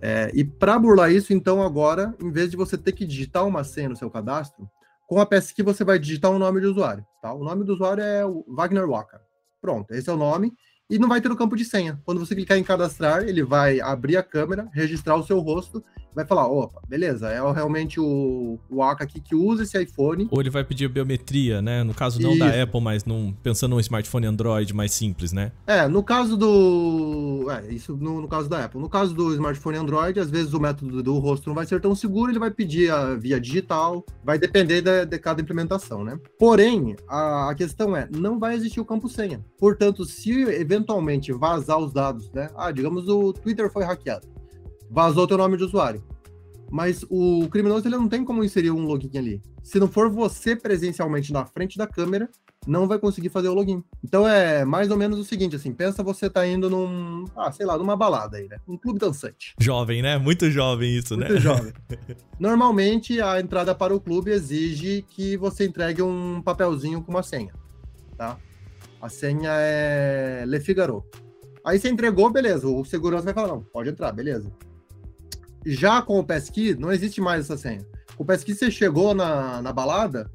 É, 0.00 0.30
e 0.34 0.42
para 0.44 0.78
burlar 0.78 1.12
isso, 1.12 1.32
então, 1.32 1.62
agora, 1.62 2.14
em 2.20 2.30
vez 2.30 2.50
de 2.50 2.56
você 2.56 2.78
ter 2.78 2.92
que 2.92 3.04
digitar 3.04 3.46
uma 3.46 3.62
senha 3.64 3.88
no 3.88 3.96
seu 3.96 4.10
cadastro, 4.10 4.68
Com 5.10 5.20
a 5.20 5.26
passkey 5.26 5.64
você 5.64 5.82
vai 5.82 5.98
digitar 5.98 6.30
um 6.30 6.38
nome 6.38 6.60
de 6.60 6.68
usuário, 6.68 7.04
tá? 7.20 7.32
O 7.34 7.42
nome 7.42 7.64
do 7.64 7.72
usuário 7.72 8.00
é 8.00 8.22
Wagner 8.46 8.88
Waka. 8.88 9.20
Pronto, 9.60 9.92
esse 9.92 10.08
é 10.08 10.12
o 10.12 10.16
nome 10.16 10.52
e 10.88 11.00
não 11.00 11.08
vai 11.08 11.20
ter 11.20 11.32
o 11.32 11.36
campo 11.36 11.56
de 11.56 11.64
senha. 11.64 12.00
Quando 12.04 12.20
você 12.20 12.32
clicar 12.32 12.56
em 12.56 12.62
cadastrar, 12.62 13.24
ele 13.24 13.42
vai 13.42 13.80
abrir 13.80 14.16
a 14.16 14.22
câmera, 14.22 14.68
registrar 14.72 15.16
o 15.16 15.24
seu 15.24 15.40
rosto, 15.40 15.82
vai 16.14 16.24
falar, 16.24 16.46
opa, 16.46 16.80
beleza, 16.88 17.28
é 17.28 17.40
realmente 17.52 18.00
o, 18.00 18.58
o 18.68 18.82
Aka 18.82 19.04
aqui 19.04 19.20
que 19.20 19.34
usa 19.34 19.62
esse 19.62 19.80
iPhone. 19.80 20.28
Ou 20.30 20.40
ele 20.40 20.50
vai 20.50 20.64
pedir 20.64 20.88
biometria, 20.88 21.62
né? 21.62 21.82
No 21.82 21.94
caso 21.94 22.20
não 22.20 22.30
Isso. 22.30 22.38
da 22.38 22.62
Apple, 22.62 22.80
mas 22.80 23.04
num, 23.04 23.32
pensando 23.42 23.70
num 23.70 23.80
smartphone 23.80 24.26
Android 24.26 24.74
mais 24.74 24.92
simples, 24.92 25.32
né? 25.32 25.52
É, 25.66 25.86
no 25.86 26.02
caso 26.02 26.36
do... 26.36 27.46
É, 27.50 27.72
isso 27.72 27.96
no, 27.96 28.20
no 28.20 28.28
caso 28.28 28.48
da 28.48 28.64
Apple. 28.64 28.80
No 28.80 28.88
caso 28.88 29.14
do 29.14 29.32
smartphone 29.34 29.78
Android, 29.78 30.18
às 30.18 30.30
vezes 30.30 30.52
o 30.52 30.60
método 30.60 31.02
do 31.02 31.18
rosto 31.18 31.48
não 31.48 31.54
vai 31.54 31.66
ser 31.66 31.80
tão 31.80 31.94
seguro, 31.94 32.30
ele 32.32 32.38
vai 32.38 32.50
pedir 32.50 32.90
a 32.90 33.14
via 33.14 33.40
digital, 33.40 34.04
vai 34.24 34.38
depender 34.38 34.82
de, 34.82 35.06
de 35.06 35.18
cada 35.18 35.40
implementação, 35.40 36.04
né? 36.04 36.18
Porém, 36.38 36.96
a, 37.08 37.50
a 37.50 37.54
questão 37.54 37.96
é, 37.96 38.08
não 38.14 38.38
vai 38.38 38.54
existir 38.54 38.80
o 38.80 38.84
campo 38.84 39.08
senha. 39.08 39.44
Portanto, 39.58 40.04
se 40.04 40.42
eventualmente 40.42 41.32
vazar 41.32 41.78
os 41.78 41.92
dados, 41.92 42.30
né? 42.32 42.50
Ah, 42.56 42.70
digamos 42.70 43.08
o 43.08 43.32
Twitter 43.32 43.70
foi 43.70 43.84
hackeado. 43.84 44.26
Vazou 44.90 45.26
teu 45.26 45.38
nome 45.38 45.56
de 45.56 45.64
usuário. 45.64 46.02
Mas 46.70 47.04
o 47.08 47.48
criminoso 47.48 47.86
ele 47.86 47.96
não 47.96 48.08
tem 48.08 48.24
como 48.24 48.44
inserir 48.44 48.70
um 48.70 48.84
login 48.84 49.16
ali. 49.16 49.42
Se 49.62 49.78
não 49.78 49.88
for 49.88 50.10
você 50.10 50.56
presencialmente 50.56 51.32
na 51.32 51.44
frente 51.44 51.76
da 51.76 51.86
câmera, 51.86 52.28
não 52.66 52.86
vai 52.86 52.98
conseguir 52.98 53.28
fazer 53.28 53.48
o 53.48 53.54
login. 53.54 53.82
Então 54.04 54.26
é 54.26 54.64
mais 54.64 54.90
ou 54.90 54.96
menos 54.96 55.18
o 55.18 55.24
seguinte, 55.24 55.56
assim, 55.56 55.72
pensa 55.72 56.02
você 56.02 56.28
tá 56.28 56.46
indo 56.46 56.68
num, 56.68 57.24
ah, 57.36 57.50
sei 57.50 57.66
lá, 57.66 57.76
numa 57.76 57.96
balada 57.96 58.36
aí, 58.36 58.48
né? 58.48 58.58
Um 58.68 58.76
clube 58.76 58.98
dançante. 58.98 59.54
Jovem, 59.58 60.02
né? 60.02 60.18
Muito 60.18 60.50
jovem 60.50 60.96
isso, 60.96 61.16
Muito 61.16 61.28
né? 61.28 61.30
Muito 61.30 61.42
jovem. 61.42 61.72
Normalmente 62.38 63.20
a 63.20 63.40
entrada 63.40 63.74
para 63.74 63.94
o 63.94 64.00
clube 64.00 64.30
exige 64.30 65.04
que 65.08 65.36
você 65.36 65.66
entregue 65.66 66.02
um 66.02 66.40
papelzinho 66.42 67.02
com 67.02 67.10
uma 67.10 67.22
senha, 67.22 67.52
tá? 68.16 68.36
A 69.00 69.08
senha 69.08 69.50
é 69.52 70.44
Le 70.46 70.60
Figaro. 70.60 71.04
Aí 71.64 71.78
você 71.78 71.88
entregou, 71.88 72.30
beleza. 72.30 72.68
O 72.68 72.84
segurança 72.84 73.24
vai 73.24 73.34
falar, 73.34 73.48
não, 73.48 73.62
pode 73.62 73.88
entrar, 73.88 74.12
beleza. 74.12 74.50
Já 75.64 76.00
com 76.02 76.18
o 76.18 76.24
Passkey, 76.24 76.74
não 76.74 76.92
existe 76.92 77.20
mais 77.20 77.44
essa 77.44 77.56
senha. 77.56 77.84
O 78.18 78.24
Passkey, 78.24 78.54
você 78.54 78.70
chegou 78.70 79.14
na, 79.14 79.62
na 79.62 79.72
balada, 79.72 80.30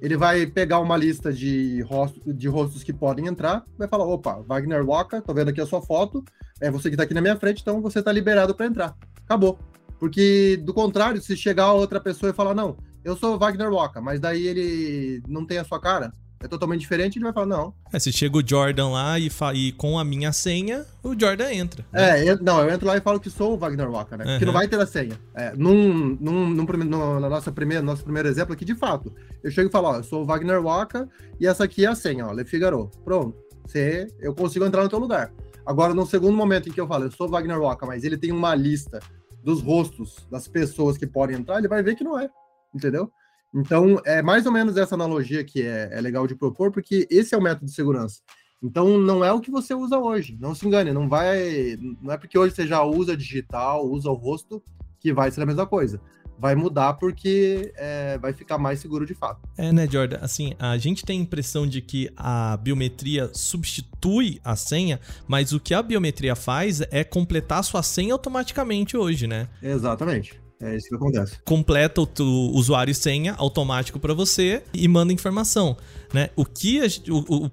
ele 0.00 0.16
vai 0.16 0.46
pegar 0.46 0.80
uma 0.80 0.96
lista 0.96 1.32
de, 1.32 1.82
rosto, 1.82 2.32
de 2.32 2.48
rostos 2.48 2.82
que 2.82 2.92
podem 2.92 3.26
entrar, 3.26 3.64
vai 3.76 3.86
falar, 3.86 4.04
opa, 4.04 4.42
Wagner 4.46 4.84
Waka, 4.84 5.20
tô 5.20 5.34
vendo 5.34 5.48
aqui 5.48 5.60
a 5.60 5.66
sua 5.66 5.82
foto, 5.82 6.24
é 6.60 6.70
você 6.70 6.90
que 6.90 6.96
tá 6.96 7.02
aqui 7.02 7.14
na 7.14 7.20
minha 7.20 7.36
frente, 7.36 7.60
então 7.60 7.80
você 7.82 8.02
tá 8.02 8.10
liberado 8.10 8.54
para 8.54 8.66
entrar. 8.66 8.96
Acabou. 9.24 9.58
Porque, 9.98 10.58
do 10.64 10.72
contrário, 10.72 11.20
se 11.20 11.36
chegar 11.36 11.72
outra 11.72 12.00
pessoa 12.00 12.30
e 12.30 12.34
falar, 12.34 12.54
não, 12.54 12.76
eu 13.04 13.14
sou 13.14 13.38
Wagner 13.38 13.70
Waka, 13.70 14.00
mas 14.00 14.18
daí 14.18 14.46
ele 14.46 15.22
não 15.28 15.44
tem 15.44 15.58
a 15.58 15.64
sua 15.64 15.78
cara, 15.78 16.12
é 16.42 16.48
totalmente 16.48 16.80
diferente, 16.80 17.18
ele 17.18 17.24
vai 17.24 17.34
falar, 17.34 17.46
não. 17.46 17.74
É, 17.92 17.98
se 17.98 18.10
chega 18.10 18.38
o 18.38 18.46
Jordan 18.46 18.88
lá 18.88 19.18
e, 19.18 19.30
e 19.54 19.72
com 19.72 19.98
a 19.98 20.04
minha 20.04 20.32
senha, 20.32 20.86
o 21.02 21.18
Jordan 21.18 21.52
entra. 21.52 21.84
Né? 21.92 22.20
É, 22.20 22.30
eu, 22.30 22.38
não, 22.42 22.62
eu 22.62 22.70
entro 22.70 22.86
lá 22.86 22.96
e 22.96 23.00
falo 23.00 23.20
que 23.20 23.28
sou 23.28 23.52
o 23.52 23.58
Wagner 23.58 23.90
Waka, 23.90 24.16
né? 24.16 24.24
Uhum. 24.24 24.38
Que 24.38 24.46
não 24.46 24.52
vai 24.54 24.66
ter 24.66 24.80
a 24.80 24.86
senha. 24.86 25.20
É, 25.34 25.52
num, 25.54 26.16
num, 26.18 26.48
num, 26.48 26.64
no, 26.64 27.20
na 27.20 27.28
nossa 27.28 27.52
primeira, 27.52 27.82
nosso 27.82 28.02
primeiro 28.02 28.26
exemplo 28.26 28.54
aqui, 28.54 28.64
de 28.64 28.74
fato, 28.74 29.12
eu 29.44 29.50
chego 29.50 29.68
e 29.68 29.72
falo, 29.72 29.88
ó, 29.88 29.96
eu 29.96 30.02
sou 30.02 30.22
o 30.22 30.24
Wagner 30.24 30.62
Waka 30.62 31.06
e 31.38 31.46
essa 31.46 31.64
aqui 31.64 31.84
é 31.84 31.88
a 31.88 31.94
senha, 31.94 32.26
ó, 32.26 32.32
Le 32.32 32.44
Figaro. 32.44 32.90
Pronto. 33.04 33.36
Você, 33.66 34.08
eu 34.18 34.34
consigo 34.34 34.64
entrar 34.64 34.82
no 34.82 34.88
teu 34.88 34.98
lugar. 34.98 35.30
Agora, 35.66 35.92
no 35.92 36.06
segundo 36.06 36.34
momento 36.34 36.70
em 36.70 36.72
que 36.72 36.80
eu 36.80 36.88
falo, 36.88 37.04
eu 37.04 37.10
sou 37.10 37.28
o 37.28 37.30
Wagner 37.30 37.60
Waka, 37.60 37.84
mas 37.84 38.02
ele 38.02 38.16
tem 38.16 38.32
uma 38.32 38.54
lista 38.54 38.98
dos 39.44 39.60
rostos 39.60 40.26
das 40.30 40.48
pessoas 40.48 40.96
que 40.96 41.06
podem 41.06 41.36
entrar, 41.36 41.58
ele 41.58 41.68
vai 41.68 41.82
ver 41.82 41.96
que 41.96 42.04
não 42.04 42.18
é. 42.18 42.30
Entendeu? 42.74 43.12
Então, 43.54 44.00
é 44.04 44.22
mais 44.22 44.46
ou 44.46 44.52
menos 44.52 44.76
essa 44.76 44.94
analogia 44.94 45.42
que 45.44 45.62
é, 45.62 45.90
é, 45.92 46.00
legal 46.00 46.26
de 46.26 46.34
propor, 46.34 46.70
porque 46.70 47.06
esse 47.10 47.34
é 47.34 47.38
o 47.38 47.42
método 47.42 47.66
de 47.66 47.72
segurança. 47.72 48.20
Então, 48.62 48.98
não 48.98 49.24
é 49.24 49.32
o 49.32 49.40
que 49.40 49.50
você 49.50 49.74
usa 49.74 49.98
hoje. 49.98 50.36
Não 50.38 50.54
se 50.54 50.66
engane, 50.66 50.92
não 50.92 51.08
vai. 51.08 51.78
Não 52.00 52.12
é 52.12 52.18
porque 52.18 52.38
hoje 52.38 52.54
você 52.54 52.66
já 52.66 52.82
usa 52.82 53.16
digital, 53.16 53.86
usa 53.86 54.10
o 54.10 54.14
rosto, 54.14 54.62
que 55.00 55.12
vai 55.12 55.30
ser 55.30 55.42
a 55.42 55.46
mesma 55.46 55.66
coisa. 55.66 56.00
Vai 56.38 56.54
mudar 56.54 56.94
porque 56.94 57.72
é, 57.76 58.18
vai 58.18 58.32
ficar 58.32 58.56
mais 58.56 58.80
seguro 58.80 59.04
de 59.04 59.14
fato. 59.14 59.40
É, 59.58 59.72
né, 59.72 59.86
Jordan? 59.86 60.18
Assim, 60.22 60.54
a 60.58 60.76
gente 60.78 61.04
tem 61.04 61.18
a 61.18 61.22
impressão 61.22 61.66
de 61.66 61.82
que 61.82 62.10
a 62.16 62.56
biometria 62.56 63.30
substitui 63.34 64.40
a 64.44 64.56
senha, 64.56 65.00
mas 65.26 65.52
o 65.52 65.60
que 65.60 65.74
a 65.74 65.82
biometria 65.82 66.34
faz 66.34 66.80
é 66.90 67.02
completar 67.04 67.60
a 67.60 67.62
sua 67.62 67.82
senha 67.82 68.14
automaticamente 68.14 68.96
hoje, 68.96 69.26
né? 69.26 69.48
Exatamente. 69.62 70.40
É 70.62 70.76
isso 70.76 70.88
que 70.88 70.94
acontece. 70.94 71.38
Completa 71.42 72.02
o, 72.02 72.50
usuário 72.54 72.92
e 72.92 72.94
senha 72.94 73.34
automático 73.38 73.98
para 73.98 74.12
você 74.12 74.62
e 74.74 74.86
manda 74.86 75.10
informação, 75.10 75.74
né? 76.12 76.28
O 76.36 76.44
que 76.44 76.80
a, 76.80 76.86
o, 77.10 77.46
o 77.46 77.50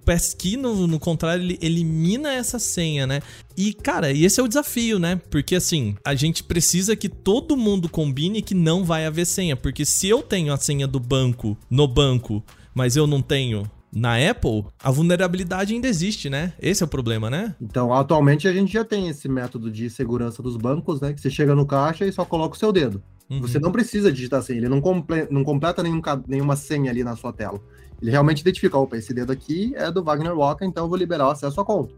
no, 0.58 0.88
no 0.88 1.00
contrário, 1.00 1.42
ele 1.42 1.58
elimina 1.62 2.34
essa 2.34 2.60
senha, 2.60 3.08
né? 3.08 3.22
E, 3.56 3.74
cara, 3.74 4.12
esse 4.12 4.42
é 4.42 4.44
o 4.44 4.48
desafio, 4.48 5.00
né? 5.00 5.22
Porque, 5.30 5.56
assim, 5.56 5.96
a 6.04 6.14
gente 6.16 6.44
precisa 6.44 6.98
que 6.98 7.08
todo 7.08 7.56
mundo 7.56 7.88
combine 7.88 8.42
que 8.42 8.54
não 8.54 8.84
vai 8.84 9.06
haver 9.06 9.26
senha. 9.26 9.56
Porque 9.56 9.86
se 9.86 10.10
eu 10.10 10.22
tenho 10.22 10.52
a 10.52 10.58
senha 10.58 10.86
do 10.86 11.00
banco 11.00 11.58
no 11.70 11.88
banco, 11.88 12.44
mas 12.76 12.98
eu 12.98 13.08
não 13.08 13.22
tenho 13.22 13.70
na 13.92 14.16
Apple, 14.30 14.66
a 14.80 14.92
vulnerabilidade 14.92 15.74
ainda 15.74 15.88
existe, 15.88 16.30
né? 16.30 16.54
Esse 16.60 16.84
é 16.84 16.86
o 16.86 16.90
problema, 16.90 17.30
né? 17.30 17.56
Então, 17.62 17.94
atualmente 17.94 18.48
a 18.48 18.54
gente 18.54 18.72
já 18.72 18.84
tem 18.84 19.08
esse 19.08 19.30
método 19.30 19.72
de 19.72 19.90
segurança 19.90 20.44
dos 20.44 20.58
bancos, 20.58 21.02
né? 21.02 21.14
Que 21.14 21.22
você 21.22 21.30
chega 21.30 21.56
no 21.56 21.66
caixa 21.66 22.06
e 22.06 22.12
só 22.12 22.26
coloca 22.26 22.56
o 22.56 22.60
seu 22.60 22.72
dedo. 22.72 23.02
Uhum. 23.30 23.42
Você 23.42 23.60
não 23.60 23.72
precisa 23.72 24.12
digitar 24.12 24.42
senha, 24.42 24.60
ele 24.60 24.70
não, 24.70 24.80
comple 24.80 25.28
não 25.30 25.44
completa 25.44 25.84
nenhum, 25.84 26.02
nenhuma 26.28 26.56
senha 26.56 26.92
ali 26.92 27.04
na 27.04 27.16
sua 27.16 27.34
tela. 27.34 27.60
Ele 28.02 28.12
realmente 28.12 28.42
identifica, 28.42 28.78
opa, 28.78 28.98
esse 28.98 29.14
dedo 29.14 29.32
aqui 29.32 29.74
é 29.76 29.92
do 29.92 30.04
Wagner 30.04 30.38
Walker, 30.38 30.66
então 30.66 30.86
eu 30.86 30.90
vou 30.90 30.98
liberar 30.98 31.28
o 31.28 31.32
acesso 31.32 31.60
à 31.60 31.66
conta. 31.66 31.94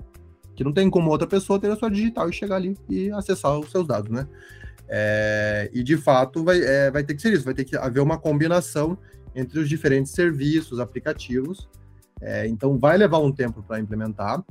Que 0.56 0.64
não 0.64 0.72
tem 0.72 0.90
como 0.90 1.10
outra 1.10 1.28
pessoa 1.28 1.60
ter 1.60 1.72
a 1.72 1.76
sua 1.76 1.90
digital 1.90 2.30
e 2.30 2.34
chegar 2.34 2.56
ali 2.56 2.78
e 2.90 3.12
acessar 3.12 3.58
os 3.60 3.70
seus 3.70 3.86
dados, 3.86 4.10
né? 4.10 4.28
É, 4.88 5.70
e 5.72 5.84
de 5.84 5.98
fato 5.98 6.44
vai, 6.44 6.60
é, 6.60 6.90
vai 6.90 7.04
ter 7.04 7.14
que 7.14 7.22
ser 7.22 7.32
isso, 7.32 7.46
vai 7.46 7.54
ter 7.54 7.64
que 7.64 7.78
haver 7.78 8.00
uma 8.00 8.18
combinação 8.18 8.98
entre 9.40 9.60
os 9.60 9.70
diferentes 9.70 10.12
serviços, 10.12 10.80
aplicativos, 10.80 11.68
é, 12.22 12.48
então, 12.48 12.78
vai 12.78 12.98
levar 12.98 13.20
um 13.20 13.32
tempo 13.32 13.64
para 13.64 13.80
implementar. 13.80 14.44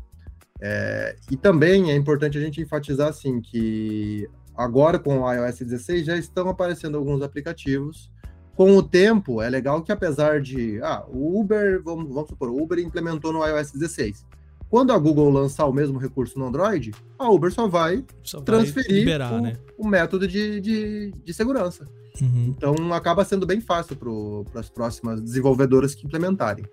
É, 0.61 1.16
e 1.30 1.37
também 1.37 1.90
é 1.90 1.95
importante 1.95 2.37
a 2.37 2.40
gente 2.40 2.61
enfatizar 2.61 3.09
assim 3.09 3.40
que 3.40 4.28
agora 4.57 4.99
com 4.99 5.21
o 5.21 5.33
iOS 5.33 5.59
16 5.59 6.04
já 6.04 6.16
estão 6.16 6.49
aparecendo 6.49 6.97
alguns 6.97 7.23
aplicativos. 7.23 8.11
Com 8.57 8.76
o 8.76 8.83
tempo, 8.83 9.40
é 9.40 9.49
legal 9.49 9.83
que 9.83 9.92
apesar 9.92 10.40
de 10.40 10.83
ah, 10.83 11.04
o 11.07 11.40
Uber, 11.40 11.80
vamos, 11.83 12.12
vamos 12.12 12.28
supor, 12.28 12.50
o 12.50 12.61
Uber 12.61 12.78
implementou 12.80 13.33
no 13.33 13.47
iOS 13.47 13.71
16. 13.71 14.26
Quando 14.71 14.93
a 14.93 14.99
Google 14.99 15.31
lançar 15.31 15.67
o 15.67 15.73
mesmo 15.73 15.99
recurso 15.99 16.39
no 16.39 16.47
Android, 16.47 16.93
a 17.19 17.31
Uber 17.31 17.51
só 17.51 17.67
vai 17.67 18.05
só 18.23 18.41
transferir 18.41 18.89
vai 18.89 18.99
liberar, 18.99 19.33
o, 19.33 19.41
né? 19.41 19.57
o, 19.79 19.87
método 19.87 20.29
de, 20.29 20.61
de, 20.61 21.13
de 21.25 21.35
segurança. 21.35 21.87
Uhum. 22.21 22.55
Então 22.57 22.93
acaba 22.93 23.25
sendo 23.25 23.47
bem 23.47 23.61
fácil 23.61 23.97
para 23.97 24.61
as 24.61 24.69
próximas 24.69 25.23
desenvolvedoras 25.23 25.95
que 25.95 26.07
implementarem. 26.07 26.67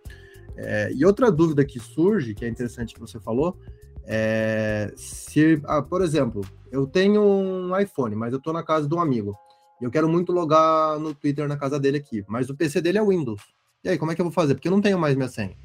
É, 0.57 0.91
e 0.93 1.05
outra 1.05 1.31
dúvida 1.31 1.63
que 1.63 1.79
surge, 1.79 2.33
que 2.33 2.43
é 2.43 2.49
interessante 2.49 2.93
que 2.93 2.99
você 2.99 3.19
falou, 3.19 3.57
é 4.03 4.91
se, 4.95 5.61
ah, 5.65 5.81
por 5.81 6.01
exemplo, 6.01 6.41
eu 6.71 6.85
tenho 6.85 7.21
um 7.21 7.77
iPhone, 7.77 8.15
mas 8.15 8.33
eu 8.33 8.39
estou 8.39 8.53
na 8.53 8.63
casa 8.63 8.87
de 8.87 8.93
um 8.93 8.99
amigo. 8.99 9.35
E 9.81 9.83
eu 9.83 9.91
quero 9.91 10.07
muito 10.07 10.31
logar 10.31 10.99
no 10.99 11.13
Twitter 11.13 11.47
na 11.47 11.57
casa 11.57 11.79
dele 11.79 11.97
aqui, 11.97 12.23
mas 12.27 12.49
o 12.49 12.55
PC 12.55 12.81
dele 12.81 12.97
é 12.97 13.03
Windows. 13.03 13.41
E 13.83 13.89
aí, 13.89 13.97
como 13.97 14.11
é 14.11 14.15
que 14.15 14.21
eu 14.21 14.25
vou 14.25 14.31
fazer? 14.31 14.55
Porque 14.55 14.67
eu 14.67 14.71
não 14.71 14.81
tenho 14.81 14.97
mais 14.97 15.15
minha 15.15 15.27
senha. 15.27 15.55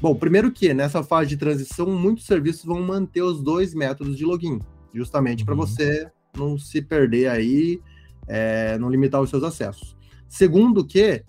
Bom, 0.00 0.14
primeiro 0.14 0.50
que 0.50 0.74
nessa 0.74 1.02
fase 1.02 1.30
de 1.30 1.36
transição, 1.36 1.86
muitos 1.86 2.26
serviços 2.26 2.64
vão 2.64 2.82
manter 2.82 3.22
os 3.22 3.42
dois 3.42 3.74
métodos 3.74 4.16
de 4.16 4.24
login, 4.24 4.58
justamente 4.92 5.40
uhum. 5.40 5.46
para 5.46 5.54
você 5.54 6.10
não 6.36 6.58
se 6.58 6.82
perder 6.82 7.28
aí, 7.28 7.80
é, 8.26 8.76
não 8.78 8.90
limitar 8.90 9.20
os 9.20 9.30
seus 9.30 9.42
acessos. 9.42 9.96
Segundo 10.28 10.84
que 10.84 11.24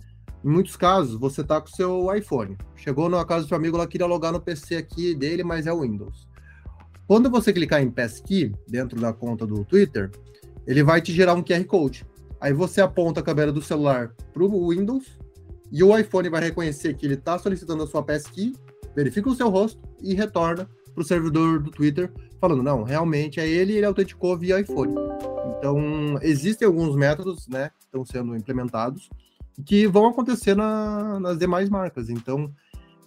em 0.46 0.48
muitos 0.48 0.76
casos, 0.76 1.18
você 1.18 1.42
tá 1.42 1.60
com 1.60 1.66
o 1.66 1.74
seu 1.74 2.14
iPhone. 2.14 2.56
Chegou 2.76 3.08
na 3.08 3.24
casa 3.24 3.44
do 3.44 3.48
seu 3.48 3.56
amigo, 3.56 3.76
ela 3.76 3.86
queria 3.86 4.06
logar 4.06 4.32
no 4.32 4.40
PC 4.40 4.76
aqui 4.76 5.12
dele, 5.12 5.42
mas 5.42 5.66
é 5.66 5.72
o 5.72 5.80
Windows. 5.80 6.28
Quando 7.04 7.28
você 7.28 7.52
clicar 7.52 7.82
em 7.82 7.90
Passkey, 7.90 8.52
dentro 8.68 9.00
da 9.00 9.12
conta 9.12 9.44
do 9.44 9.64
Twitter, 9.64 10.08
ele 10.64 10.84
vai 10.84 11.00
te 11.00 11.12
gerar 11.12 11.34
um 11.34 11.42
QR 11.42 11.64
Code. 11.64 12.06
Aí 12.40 12.52
você 12.52 12.80
aponta 12.80 13.18
a 13.18 13.22
câmera 13.24 13.50
do 13.50 13.60
celular 13.60 14.14
para 14.32 14.44
o 14.44 14.70
Windows 14.70 15.18
e 15.70 15.82
o 15.82 15.96
iPhone 15.96 16.28
vai 16.28 16.42
reconhecer 16.42 16.94
que 16.94 17.06
ele 17.06 17.14
está 17.14 17.38
solicitando 17.38 17.82
a 17.82 17.86
sua 17.86 18.02
Passkey, 18.02 18.54
verifica 18.94 19.28
o 19.28 19.34
seu 19.34 19.48
rosto 19.48 19.80
e 20.02 20.14
retorna 20.14 20.68
para 20.94 21.02
o 21.02 21.04
servidor 21.04 21.62
do 21.62 21.70
Twitter 21.70 22.10
falando, 22.40 22.62
não, 22.62 22.82
realmente 22.82 23.40
é 23.40 23.48
ele 23.48 23.74
ele 23.74 23.86
autenticou 23.86 24.36
via 24.36 24.60
iPhone. 24.60 24.94
Então, 25.58 26.18
existem 26.22 26.66
alguns 26.66 26.94
métodos, 26.94 27.48
né, 27.48 27.70
que 27.78 27.84
estão 27.86 28.04
sendo 28.04 28.36
implementados 28.36 29.08
que 29.64 29.86
vão 29.86 30.06
acontecer 30.06 30.54
na, 30.54 31.18
nas 31.18 31.38
demais 31.38 31.68
marcas. 31.68 32.10
Então, 32.10 32.52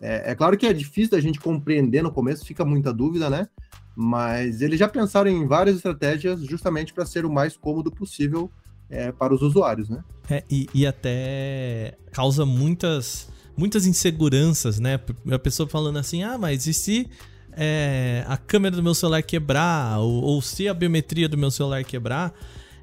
é, 0.02 0.32
é, 0.32 0.36
claro 0.36 0.58
que 0.58 0.66
é 0.66 0.74
difícil 0.74 1.12
da 1.12 1.20
gente 1.20 1.40
compreender 1.40 2.02
no 2.02 2.12
começo, 2.12 2.46
fica 2.46 2.66
muita 2.66 2.94
dúvida, 2.94 3.30
né? 3.30 3.48
Mas 3.96 4.62
eles 4.62 4.80
já 4.80 4.88
pensaram 4.88 5.30
em 5.30 5.46
várias 5.46 5.76
estratégias 5.76 6.42
justamente 6.42 6.94
para 6.94 7.06
ser 7.06 7.26
o 7.26 7.32
mais 7.32 7.58
cômodo 7.58 7.92
possível 7.92 8.50
é, 8.90 9.12
para 9.12 9.34
os 9.34 9.42
usuários, 9.42 9.90
né? 9.90 10.04
É, 10.30 10.44
e, 10.50 10.68
e 10.74 10.86
até 10.86 11.98
causa 12.12 12.46
muitas, 12.46 13.30
muitas 13.56 13.86
inseguranças, 13.86 14.80
né? 14.80 15.00
A 15.32 15.40
pessoa 15.40 15.68
falando 15.68 15.98
assim, 15.98 16.24
ah, 16.24 16.38
mas 16.38 16.68
e 16.68 16.74
se 16.74 17.10
é, 17.52 18.24
a 18.28 18.38
câmera 18.38 18.76
do 18.76 18.84
meu 18.84 18.94
celular 18.94 19.22
quebrar, 19.22 20.00
ou, 20.00 20.24
ou 20.24 20.42
se 20.42 20.68
a 20.68 20.74
biometria 20.74 21.28
do 21.28 21.38
meu 21.38 21.52
celular 21.52 21.84
quebrar? 21.84 22.34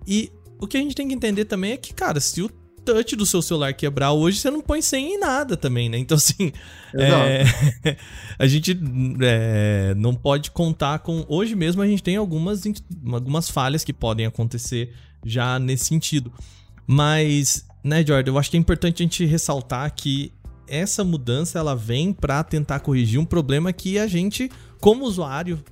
E 0.06 0.30
o 0.58 0.66
que 0.66 0.76
a 0.76 0.80
gente 0.80 0.94
tem 0.94 1.08
que 1.08 1.14
entender 1.14 1.44
também 1.44 1.72
é 1.72 1.76
que, 1.76 1.92
cara, 1.92 2.20
se 2.20 2.42
o 2.42 2.48
touch 2.84 3.16
do 3.16 3.26
seu 3.26 3.42
celular 3.42 3.74
quebrar 3.74 4.12
hoje, 4.12 4.38
você 4.38 4.50
não 4.50 4.60
põe 4.60 4.80
senha 4.80 5.16
em 5.16 5.18
nada 5.18 5.56
também, 5.56 5.88
né? 5.88 5.98
Então, 5.98 6.16
assim, 6.16 6.52
é, 6.94 7.42
a 8.38 8.46
gente 8.46 8.78
é, 9.22 9.92
não 9.96 10.14
pode 10.14 10.52
contar 10.52 11.00
com. 11.00 11.24
Hoje 11.28 11.56
mesmo 11.56 11.82
a 11.82 11.86
gente 11.86 12.02
tem 12.02 12.16
algumas, 12.16 12.62
algumas 13.12 13.50
falhas 13.50 13.82
que 13.82 13.92
podem 13.92 14.24
acontecer 14.24 14.94
já 15.24 15.58
nesse 15.58 15.86
sentido. 15.86 16.32
Mas, 16.86 17.66
né, 17.82 18.04
Jordan, 18.04 18.32
eu 18.32 18.38
acho 18.38 18.50
que 18.50 18.56
é 18.56 18.60
importante 18.60 19.02
a 19.02 19.04
gente 19.04 19.24
ressaltar 19.24 19.92
que 19.94 20.32
essa 20.68 21.04
mudança 21.04 21.58
ela 21.58 21.74
vem 21.74 22.12
para 22.12 22.42
tentar 22.42 22.80
corrigir 22.80 23.20
um 23.20 23.24
problema 23.24 23.72
que 23.72 23.98
a 23.98 24.06
gente, 24.06 24.50
como 24.80 25.04
usuário, 25.04 25.62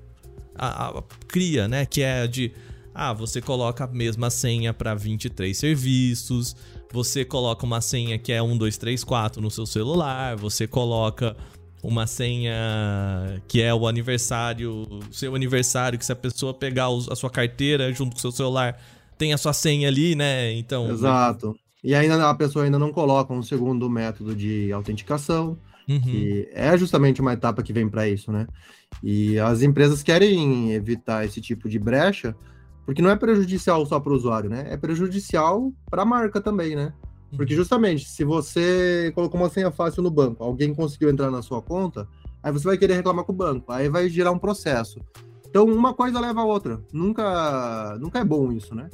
a, 0.54 0.88
a, 0.88 1.02
cria, 1.28 1.66
né? 1.68 1.84
Que 1.84 2.02
é 2.02 2.26
de 2.26 2.52
ah, 2.94 3.12
você 3.12 3.40
coloca 3.40 3.84
a 3.84 3.86
mesma 3.88 4.30
senha 4.30 4.72
para 4.72 4.94
23 4.94 5.56
serviços, 5.56 6.54
você 6.92 7.24
coloca 7.24 7.66
uma 7.66 7.80
senha 7.80 8.16
que 8.18 8.32
é 8.32 8.40
1, 8.40 8.56
2, 8.56 8.78
3, 8.78 9.02
4 9.02 9.42
no 9.42 9.50
seu 9.50 9.66
celular, 9.66 10.36
você 10.36 10.66
coloca 10.66 11.36
uma 11.82 12.06
senha 12.06 13.42
que 13.48 13.60
é 13.60 13.74
o 13.74 13.88
aniversário, 13.88 14.86
seu 15.10 15.34
aniversário, 15.34 15.98
que 15.98 16.06
se 16.06 16.12
a 16.12 16.16
pessoa 16.16 16.54
pegar 16.54 16.86
a 17.10 17.16
sua 17.16 17.28
carteira 17.28 17.92
junto 17.92 18.12
com 18.12 18.18
o 18.18 18.20
seu 18.20 18.30
celular, 18.32 18.80
tem 19.16 19.32
a 19.32 19.38
sua 19.38 19.52
senha 19.52 19.88
ali, 19.88 20.14
né? 20.14 20.52
Então. 20.52 20.90
Exato. 20.90 21.56
E 21.82 21.94
ainda 21.94 22.30
a 22.30 22.34
pessoa 22.34 22.64
ainda 22.64 22.78
não 22.78 22.90
coloca 22.90 23.32
um 23.32 23.42
segundo 23.42 23.90
método 23.90 24.34
de 24.34 24.72
autenticação, 24.72 25.58
uhum. 25.88 26.00
que 26.00 26.48
é 26.52 26.76
justamente 26.78 27.20
uma 27.20 27.34
etapa 27.34 27.62
que 27.62 27.72
vem 27.72 27.88
para 27.88 28.08
isso, 28.08 28.32
né? 28.32 28.46
E 29.02 29.38
as 29.38 29.60
empresas 29.60 30.02
querem 30.02 30.72
evitar 30.72 31.26
esse 31.26 31.40
tipo 31.40 31.68
de 31.68 31.78
brecha, 31.78 32.34
porque 32.86 33.02
não 33.02 33.10
é 33.10 33.16
prejudicial 33.16 33.84
só 33.84 34.00
para 34.00 34.12
o 34.12 34.16
usuário, 34.16 34.48
né? 34.48 34.66
É 34.70 34.76
prejudicial 34.76 35.72
para 35.90 36.02
a 36.02 36.06
marca 36.06 36.40
também, 36.40 36.74
né? 36.74 36.92
Porque 37.36 37.52
uhum. 37.52 37.58
justamente, 37.58 38.08
se 38.08 38.24
você 38.24 39.12
colocou 39.14 39.38
uma 39.38 39.50
senha 39.50 39.70
fácil 39.70 40.02
no 40.02 40.10
banco, 40.10 40.42
alguém 40.42 40.74
conseguiu 40.74 41.10
entrar 41.10 41.30
na 41.30 41.42
sua 41.42 41.60
conta, 41.60 42.08
aí 42.42 42.50
você 42.50 42.64
vai 42.64 42.78
querer 42.78 42.94
reclamar 42.94 43.24
com 43.24 43.32
o 43.32 43.36
banco, 43.36 43.70
aí 43.70 43.88
vai 43.88 44.08
gerar 44.08 44.30
um 44.30 44.38
processo. 44.38 45.00
Então, 45.48 45.66
uma 45.66 45.92
coisa 45.92 46.18
leva 46.18 46.40
a 46.40 46.44
outra. 46.44 46.80
Nunca, 46.92 47.96
nunca 48.00 48.18
é 48.18 48.24
bom 48.24 48.50
isso, 48.50 48.74
né? 48.74 48.88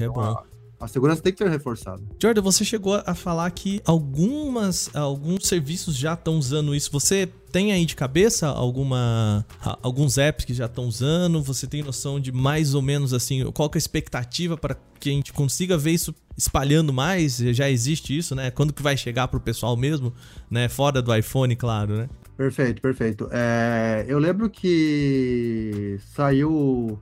É, 0.00 0.06
é 0.06 0.08
bom. 0.08 0.36
A 0.80 0.86
segurança 0.86 1.20
tem 1.20 1.32
que 1.32 1.38
ser 1.38 1.50
reforçada. 1.50 2.00
Jordan, 2.22 2.40
você 2.40 2.64
chegou 2.64 3.02
a 3.04 3.14
falar 3.14 3.50
que 3.50 3.80
algumas, 3.84 4.94
alguns 4.94 5.48
serviços 5.48 5.96
já 5.96 6.14
estão 6.14 6.38
usando 6.38 6.72
isso. 6.72 6.88
Você 6.92 7.28
tem 7.50 7.72
aí 7.72 7.84
de 7.84 7.96
cabeça 7.96 8.46
alguma, 8.46 9.44
alguns 9.82 10.18
apps 10.18 10.44
que 10.44 10.54
já 10.54 10.66
estão 10.66 10.84
usando? 10.84 11.42
Você 11.42 11.66
tem 11.66 11.82
noção 11.82 12.20
de 12.20 12.30
mais 12.30 12.74
ou 12.74 12.82
menos 12.82 13.12
assim, 13.12 13.44
qual 13.50 13.68
que 13.68 13.76
é 13.76 13.78
a 13.78 13.82
expectativa 13.82 14.56
para 14.56 14.76
que 15.00 15.10
a 15.10 15.12
gente 15.12 15.32
consiga 15.32 15.76
ver 15.76 15.90
isso 15.90 16.14
espalhando 16.36 16.92
mais? 16.92 17.38
Já 17.38 17.68
existe 17.68 18.16
isso, 18.16 18.36
né? 18.36 18.52
Quando 18.52 18.72
que 18.72 18.82
vai 18.82 18.96
chegar 18.96 19.26
para 19.26 19.38
o 19.38 19.40
pessoal 19.40 19.76
mesmo, 19.76 20.12
né? 20.48 20.68
Fora 20.68 21.02
do 21.02 21.12
iPhone, 21.12 21.56
claro, 21.56 21.96
né? 21.96 22.08
Perfeito, 22.36 22.80
perfeito. 22.80 23.28
É, 23.32 24.04
eu 24.06 24.20
lembro 24.20 24.48
que 24.48 25.98
saiu 26.14 27.00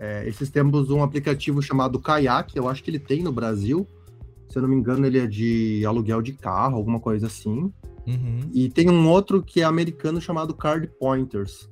é, 0.00 0.26
esses 0.26 0.48
tempos 0.48 0.88
um 0.88 1.02
aplicativo 1.02 1.60
chamado 1.60 2.00
Kayak, 2.00 2.56
eu 2.56 2.66
acho 2.66 2.82
que 2.82 2.90
ele 2.90 2.98
tem 2.98 3.22
no 3.22 3.30
Brasil. 3.30 3.86
Se 4.48 4.56
eu 4.56 4.62
não 4.62 4.68
me 4.70 4.74
engano, 4.74 5.06
ele 5.06 5.18
é 5.18 5.26
de 5.26 5.84
aluguel 5.84 6.22
de 6.22 6.32
carro, 6.32 6.76
alguma 6.76 6.98
coisa 6.98 7.26
assim. 7.26 7.70
Uhum. 8.06 8.40
E 8.54 8.70
tem 8.70 8.88
um 8.88 9.06
outro 9.06 9.42
que 9.42 9.60
é 9.60 9.64
americano 9.64 10.18
chamado 10.18 10.54
Card 10.54 10.88
Pointers. 10.98 11.68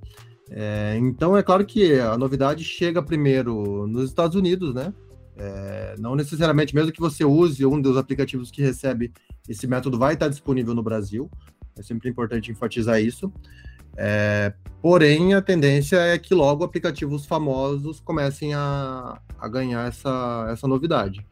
É, 0.50 0.96
então 1.00 1.36
é 1.38 1.42
claro 1.42 1.64
que 1.64 1.98
a 1.98 2.18
novidade 2.18 2.64
chega 2.64 3.02
primeiro 3.02 3.86
nos 3.86 4.10
Estados 4.10 4.36
Unidos, 4.36 4.74
né? 4.74 4.92
É, 5.36 5.94
não 5.98 6.14
necessariamente, 6.14 6.74
mesmo 6.74 6.92
que 6.92 7.00
você 7.00 7.24
use 7.24 7.64
um 7.64 7.80
dos 7.80 7.96
aplicativos 7.96 8.50
que 8.50 8.60
recebe 8.60 9.10
esse 9.48 9.66
método, 9.66 9.98
vai 9.98 10.12
estar 10.12 10.28
disponível 10.28 10.74
no 10.74 10.82
Brasil. 10.82 11.30
É 11.78 11.82
sempre 11.82 12.10
importante 12.10 12.50
enfatizar 12.50 13.00
isso. 13.00 13.32
É, 14.00 14.52
porém, 14.80 15.34
a 15.34 15.42
tendência 15.42 15.96
é 15.96 16.16
que 16.16 16.32
logo 16.32 16.62
aplicativos 16.62 17.26
famosos 17.26 17.98
comecem 17.98 18.54
a, 18.54 19.20
a 19.38 19.48
ganhar 19.48 19.88
essa, 19.88 20.48
essa 20.52 20.68
novidade. 20.68 21.26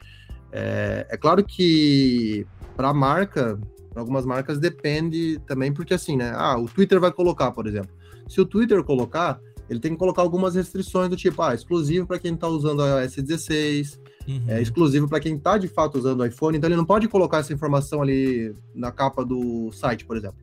É, 0.50 1.06
é 1.10 1.16
claro 1.16 1.44
que 1.44 2.44
para 2.76 2.88
a 2.88 2.94
marca, 2.94 3.58
para 3.92 4.02
algumas 4.02 4.26
marcas 4.26 4.58
depende 4.58 5.40
também, 5.46 5.72
porque 5.72 5.94
assim, 5.94 6.16
né? 6.16 6.32
Ah, 6.34 6.58
o 6.58 6.66
Twitter 6.66 6.98
vai 6.98 7.12
colocar, 7.12 7.52
por 7.52 7.68
exemplo. 7.68 7.90
Se 8.28 8.40
o 8.40 8.44
Twitter 8.44 8.82
colocar, 8.82 9.40
ele 9.70 9.78
tem 9.78 9.92
que 9.92 9.98
colocar 9.98 10.22
algumas 10.22 10.56
restrições 10.56 11.08
do 11.08 11.16
tipo, 11.16 11.40
ah, 11.40 11.54
exclusivo 11.54 12.04
para 12.04 12.18
quem 12.18 12.34
está 12.34 12.48
usando 12.48 12.80
o 12.80 13.00
iOS 13.00 13.14
16, 13.14 14.00
uhum. 14.26 14.44
é 14.48 14.60
exclusivo 14.60 15.08
para 15.08 15.20
quem 15.20 15.36
está 15.36 15.56
de 15.56 15.68
fato 15.68 15.98
usando 15.98 16.20
o 16.20 16.26
iPhone, 16.26 16.58
então 16.58 16.68
ele 16.68 16.76
não 16.76 16.84
pode 16.84 17.06
colocar 17.06 17.38
essa 17.38 17.52
informação 17.52 18.02
ali 18.02 18.54
na 18.74 18.90
capa 18.90 19.24
do 19.24 19.70
site, 19.70 20.04
por 20.04 20.16
exemplo. 20.16 20.38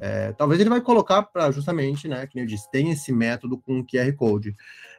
É, 0.00 0.32
talvez 0.32 0.58
ele 0.58 0.70
vai 0.70 0.80
colocar 0.80 1.22
para 1.22 1.50
justamente, 1.50 2.08
né, 2.08 2.26
que 2.26 2.40
eu 2.40 2.46
disse, 2.46 2.70
tem 2.70 2.90
esse 2.90 3.12
método 3.12 3.58
com 3.58 3.84
QR 3.84 4.10
Code. 4.16 4.56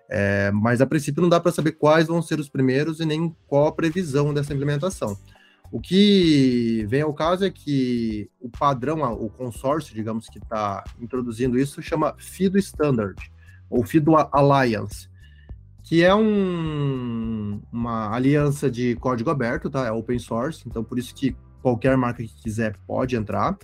É, 0.09 0.51
mas 0.51 0.79
a 0.81 0.85
princípio 0.85 1.21
não 1.21 1.29
dá 1.29 1.39
para 1.39 1.51
saber 1.51 1.71
quais 1.71 2.07
vão 2.07 2.21
ser 2.21 2.39
os 2.39 2.49
primeiros 2.49 2.99
e 2.99 3.05
nem 3.05 3.35
qual 3.47 3.67
a 3.67 3.71
previsão 3.71 4.33
dessa 4.33 4.53
implementação. 4.53 5.17
O 5.71 5.79
que 5.79 6.85
vem 6.89 7.01
ao 7.01 7.13
caso 7.13 7.45
é 7.45 7.49
que 7.49 8.29
o 8.39 8.49
padrão, 8.49 9.01
o 9.13 9.29
consórcio, 9.29 9.95
digamos, 9.95 10.27
que 10.27 10.37
está 10.37 10.83
introduzindo 10.99 11.57
isso, 11.57 11.81
chama 11.81 12.13
FIDO 12.17 12.57
Standard, 12.57 13.31
ou 13.69 13.85
FIDO 13.85 14.17
Alliance, 14.33 15.09
que 15.81 16.03
é 16.03 16.13
um, 16.13 17.61
uma 17.71 18.13
aliança 18.13 18.69
de 18.69 18.95
código 18.97 19.29
aberto, 19.29 19.69
tá? 19.69 19.87
É 19.87 19.91
open 19.91 20.19
source, 20.19 20.63
então 20.67 20.83
por 20.83 20.99
isso 20.99 21.15
que 21.15 21.35
qualquer 21.61 21.95
marca 21.95 22.21
que 22.21 22.43
quiser 22.43 22.75
pode 22.85 23.15
entrar. 23.15 23.57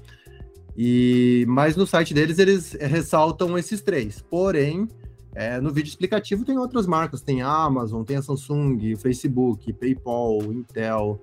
E, 0.78 1.44
mas 1.48 1.76
no 1.76 1.88
site 1.88 2.14
deles 2.14 2.38
eles 2.38 2.74
ressaltam 2.80 3.58
esses 3.58 3.82
três. 3.82 4.22
Porém, 4.22 4.88
é, 5.34 5.60
no 5.60 5.72
vídeo 5.72 5.90
explicativo 5.90 6.46
tem 6.46 6.58
outras 6.58 6.86
marcas, 6.86 7.22
tem 7.22 7.42
a 7.42 7.50
Amazon, 7.50 8.04
tem 8.04 8.18
a 8.18 8.22
Samsung, 8.22 8.96
Facebook, 8.96 9.74
PayPal, 9.74 10.44
Intel, 10.54 11.20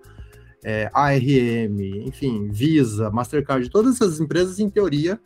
é, 0.64 0.90
ARM, 0.92 1.80
enfim, 2.06 2.48
Visa, 2.50 3.10
Mastercard, 3.10 3.68
todas 3.70 3.94
essas 3.94 4.18
empresas, 4.18 4.58
em 4.58 4.68
teoria, 4.68 5.20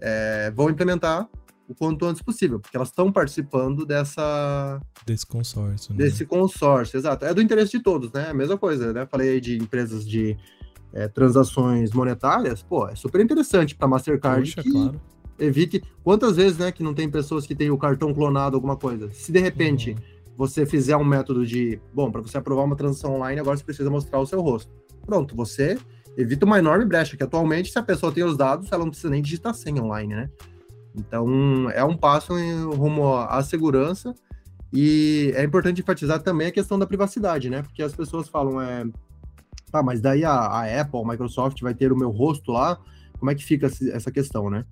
é, 0.00 0.52
vão 0.52 0.70
implementar 0.70 1.28
o 1.66 1.74
quanto 1.74 2.04
antes 2.04 2.20
possível, 2.22 2.60
porque 2.60 2.76
elas 2.76 2.88
estão 2.88 3.10
participando 3.10 3.86
dessa 3.86 4.80
desse 5.06 5.26
consórcio, 5.26 5.94
né? 5.94 6.04
desse 6.04 6.26
consórcio, 6.26 6.98
exato. 6.98 7.24
É 7.24 7.32
do 7.32 7.40
interesse 7.40 7.72
de 7.72 7.82
todos, 7.82 8.12
né? 8.12 8.28
A 8.28 8.34
mesma 8.34 8.58
coisa, 8.58 8.92
né? 8.92 9.06
Falei 9.06 9.40
de 9.40 9.56
empresas 9.56 10.06
de 10.06 10.36
é, 10.94 11.08
transações 11.08 11.92
monetárias, 11.92 12.62
pô, 12.62 12.88
é 12.88 12.94
super 12.94 13.20
interessante 13.20 13.74
para 13.74 13.88
Mastercard 13.88 14.48
Poxa, 14.48 14.62
que 14.62 14.70
claro. 14.70 15.00
evite 15.38 15.82
quantas 16.04 16.36
vezes, 16.36 16.56
né, 16.56 16.70
que 16.70 16.84
não 16.84 16.94
tem 16.94 17.10
pessoas 17.10 17.46
que 17.46 17.54
têm 17.54 17.70
o 17.70 17.76
cartão 17.76 18.14
clonado 18.14 18.54
alguma 18.54 18.76
coisa. 18.76 19.10
Se 19.12 19.32
de 19.32 19.40
repente 19.40 19.90
uhum. 19.90 19.96
você 20.36 20.64
fizer 20.64 20.96
um 20.96 21.04
método 21.04 21.44
de, 21.44 21.80
bom, 21.92 22.12
para 22.12 22.22
você 22.22 22.38
aprovar 22.38 22.62
uma 22.62 22.76
transação 22.76 23.16
online, 23.16 23.40
agora 23.40 23.56
você 23.56 23.64
precisa 23.64 23.90
mostrar 23.90 24.20
o 24.20 24.26
seu 24.26 24.40
rosto. 24.40 24.72
Pronto, 25.04 25.34
você 25.34 25.76
evita 26.16 26.46
uma 26.46 26.60
enorme 26.60 26.84
brecha, 26.84 27.16
que 27.16 27.24
atualmente 27.24 27.72
se 27.72 27.78
a 27.78 27.82
pessoa 27.82 28.12
tem 28.12 28.22
os 28.22 28.36
dados, 28.36 28.70
ela 28.70 28.84
não 28.84 28.90
precisa 28.90 29.10
nem 29.10 29.20
digitar 29.20 29.52
senha 29.52 29.82
online, 29.82 30.14
né? 30.14 30.30
Então, 30.94 31.68
é 31.70 31.82
um 31.82 31.96
passo 31.96 32.38
em 32.38 32.66
rumo 32.66 33.16
à 33.16 33.42
segurança 33.42 34.14
e 34.72 35.32
é 35.34 35.42
importante 35.42 35.80
enfatizar 35.80 36.22
também 36.22 36.46
a 36.46 36.52
questão 36.52 36.78
da 36.78 36.86
privacidade, 36.86 37.50
né? 37.50 37.62
Porque 37.62 37.82
as 37.82 37.92
pessoas 37.92 38.28
falam, 38.28 38.60
é, 38.62 38.84
tá, 39.78 39.82
mas 39.82 40.00
daí 40.00 40.24
a, 40.24 40.32
a 40.32 40.80
Apple, 40.80 41.00
a 41.00 41.08
Microsoft 41.08 41.60
vai 41.60 41.74
ter 41.74 41.92
o 41.92 41.96
meu 41.96 42.10
rosto 42.10 42.52
lá, 42.52 42.78
como 43.18 43.30
é 43.30 43.34
que 43.34 43.44
fica 43.44 43.66
essa 43.66 44.10
questão, 44.10 44.48
né? 44.48 44.64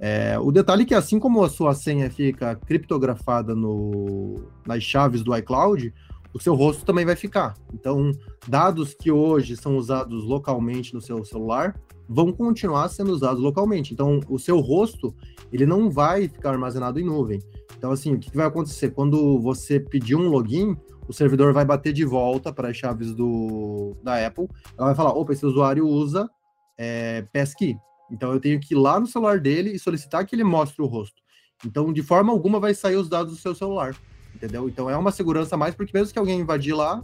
É, 0.00 0.38
o 0.38 0.50
detalhe 0.50 0.82
é 0.82 0.86
que 0.86 0.94
assim 0.94 1.18
como 1.18 1.42
a 1.42 1.48
sua 1.48 1.74
senha 1.74 2.10
fica 2.10 2.54
criptografada 2.54 3.54
no, 3.54 4.36
nas 4.66 4.82
chaves 4.82 5.22
do 5.22 5.36
iCloud, 5.36 5.92
o 6.32 6.40
seu 6.40 6.54
rosto 6.54 6.84
também 6.84 7.04
vai 7.04 7.16
ficar. 7.16 7.54
Então, 7.72 8.12
dados 8.46 8.94
que 8.94 9.10
hoje 9.10 9.56
são 9.56 9.76
usados 9.76 10.24
localmente 10.24 10.94
no 10.94 11.00
seu 11.00 11.24
celular 11.24 11.74
vão 12.08 12.32
continuar 12.32 12.88
sendo 12.88 13.12
usados 13.12 13.42
localmente. 13.42 13.92
Então, 13.92 14.20
o 14.28 14.38
seu 14.38 14.60
rosto, 14.60 15.14
ele 15.52 15.66
não 15.66 15.90
vai 15.90 16.28
ficar 16.28 16.50
armazenado 16.50 16.98
em 16.98 17.04
nuvem. 17.04 17.40
Então, 17.76 17.90
assim, 17.90 18.14
o 18.14 18.18
que 18.18 18.34
vai 18.34 18.46
acontecer? 18.46 18.90
Quando 18.90 19.38
você 19.38 19.78
pedir 19.78 20.16
um 20.16 20.28
login, 20.28 20.76
o 21.08 21.12
servidor 21.12 21.52
vai 21.54 21.64
bater 21.64 21.92
de 21.92 22.04
volta 22.04 22.52
para 22.52 22.68
as 22.68 22.76
chaves 22.76 23.14
do, 23.14 23.96
da 24.02 24.24
Apple. 24.24 24.46
Ela 24.76 24.88
vai 24.88 24.94
falar: 24.94 25.12
opa, 25.12 25.32
esse 25.32 25.44
usuário 25.44 25.88
usa 25.88 26.28
é, 26.76 27.22
Passkey. 27.32 27.76
Então 28.10 28.32
eu 28.32 28.40
tenho 28.40 28.60
que 28.60 28.74
ir 28.74 28.76
lá 28.76 29.00
no 29.00 29.06
celular 29.06 29.40
dele 29.40 29.72
e 29.72 29.78
solicitar 29.78 30.24
que 30.26 30.36
ele 30.36 30.44
mostre 30.44 30.82
o 30.82 30.86
rosto. 30.86 31.22
Então, 31.64 31.92
de 31.92 32.02
forma 32.02 32.32
alguma, 32.32 32.60
vai 32.60 32.72
sair 32.72 32.96
os 32.96 33.08
dados 33.08 33.32
do 33.32 33.38
seu 33.38 33.54
celular. 33.54 33.96
Entendeu? 34.34 34.68
Então 34.68 34.88
é 34.88 34.96
uma 34.96 35.10
segurança 35.10 35.56
a 35.56 35.58
mais, 35.58 35.74
porque 35.74 35.96
mesmo 35.96 36.12
que 36.12 36.18
alguém 36.18 36.38
invadir 36.38 36.74
lá, 36.74 37.02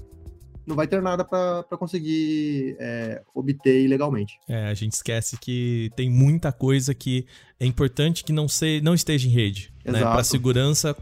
não 0.67 0.77
vai 0.77 0.87
ter 0.87 1.03
nada 1.03 1.25
para 1.25 1.65
conseguir 1.79 2.77
é, 2.79 3.23
obter 3.35 3.85
ilegalmente. 3.85 4.39
É, 4.49 4.69
a 4.69 4.75
gente 4.75 4.93
esquece 4.93 5.37
que 5.39 5.91
tem 5.97 6.11
muita 6.11 6.53
coisa 6.53 6.95
que 6.95 7.27
é 7.59 7.67
importante 7.67 8.23
que 8.23 8.33
não, 8.33 8.49
se, 8.49 8.81
não 8.83 8.95
esteja 8.95 9.27
em 9.27 9.31
rede. 9.31 9.73
Né? 9.85 10.01
Para 10.01 10.25
segurança, 10.25 10.97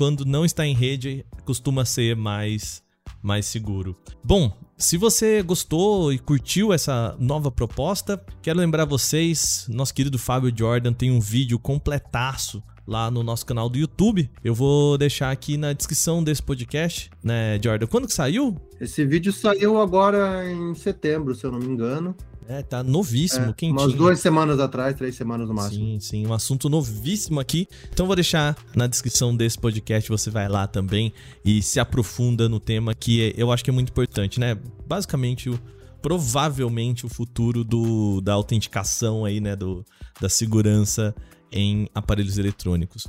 quando 0.00 0.24
não 0.24 0.46
está 0.46 0.66
em 0.66 0.72
rede, 0.72 1.26
costuma 1.44 1.84
ser 1.84 2.16
mais, 2.16 2.82
mais 3.22 3.44
seguro. 3.44 3.94
Bom, 4.24 4.50
se 4.78 4.96
você 4.96 5.42
gostou 5.42 6.10
e 6.10 6.18
curtiu 6.18 6.72
essa 6.72 7.14
nova 7.20 7.50
proposta, 7.50 8.18
quero 8.40 8.58
lembrar 8.58 8.86
vocês, 8.86 9.66
nosso 9.68 9.92
querido 9.92 10.18
Fábio 10.18 10.50
Jordan 10.56 10.94
tem 10.94 11.10
um 11.10 11.20
vídeo 11.20 11.58
completaço 11.58 12.62
lá 12.86 13.10
no 13.10 13.22
nosso 13.22 13.44
canal 13.44 13.68
do 13.68 13.76
YouTube. 13.76 14.30
Eu 14.42 14.54
vou 14.54 14.96
deixar 14.96 15.30
aqui 15.30 15.58
na 15.58 15.74
descrição 15.74 16.24
desse 16.24 16.42
podcast, 16.42 17.10
né, 17.22 17.60
Jordan? 17.62 17.86
Quando 17.86 18.06
que 18.06 18.14
saiu? 18.14 18.56
Esse 18.80 19.04
vídeo 19.04 19.34
saiu 19.34 19.78
agora 19.78 20.50
em 20.50 20.74
setembro, 20.74 21.34
se 21.34 21.44
eu 21.44 21.52
não 21.52 21.58
me 21.58 21.66
engano. 21.66 22.16
É, 22.50 22.64
tá 22.64 22.82
novíssimo, 22.82 23.50
é, 23.50 23.52
quentinho. 23.52 23.78
Umas 23.78 23.94
duas 23.94 24.18
semanas 24.18 24.58
atrás, 24.58 24.96
três 24.96 25.14
semanas 25.14 25.46
no 25.46 25.54
máximo. 25.54 25.84
Sim, 25.84 26.00
sim, 26.00 26.26
um 26.26 26.34
assunto 26.34 26.68
novíssimo 26.68 27.38
aqui. 27.38 27.68
Então 27.92 28.06
vou 28.06 28.16
deixar 28.16 28.56
na 28.74 28.88
descrição 28.88 29.36
desse 29.36 29.56
podcast, 29.56 30.10
você 30.10 30.30
vai 30.30 30.48
lá 30.48 30.66
também 30.66 31.12
e 31.44 31.62
se 31.62 31.78
aprofunda 31.78 32.48
no 32.48 32.58
tema 32.58 32.92
que 32.92 33.32
eu 33.36 33.52
acho 33.52 33.62
que 33.62 33.70
é 33.70 33.72
muito 33.72 33.90
importante, 33.90 34.40
né? 34.40 34.58
Basicamente, 34.84 35.48
o, 35.48 35.60
provavelmente 36.02 37.06
o 37.06 37.08
futuro 37.08 37.62
do, 37.62 38.20
da 38.20 38.32
autenticação 38.32 39.24
aí, 39.24 39.40
né, 39.40 39.54
do, 39.54 39.84
da 40.20 40.28
segurança 40.28 41.14
em 41.52 41.88
aparelhos 41.94 42.36
eletrônicos. 42.36 43.06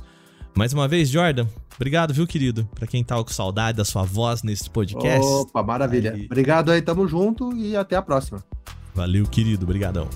Mais 0.54 0.72
uma 0.72 0.86
vez, 0.86 1.08
Jordan, 1.08 1.48
obrigado, 1.74 2.14
viu, 2.14 2.28
querido? 2.28 2.64
Para 2.76 2.86
quem 2.86 3.02
tava 3.02 3.24
com 3.24 3.32
saudade 3.32 3.76
da 3.76 3.84
sua 3.84 4.04
voz 4.04 4.44
nesse 4.44 4.70
podcast. 4.70 5.26
Opa, 5.26 5.64
maravilha. 5.64 6.12
Aí... 6.12 6.26
Obrigado 6.26 6.70
aí, 6.70 6.80
tamo 6.80 7.08
junto 7.08 7.52
e 7.56 7.76
até 7.76 7.96
a 7.96 8.02
próxima. 8.02 8.44
Valeu, 8.94 9.26
querido, 9.26 9.64
obrigadão. 9.64 10.08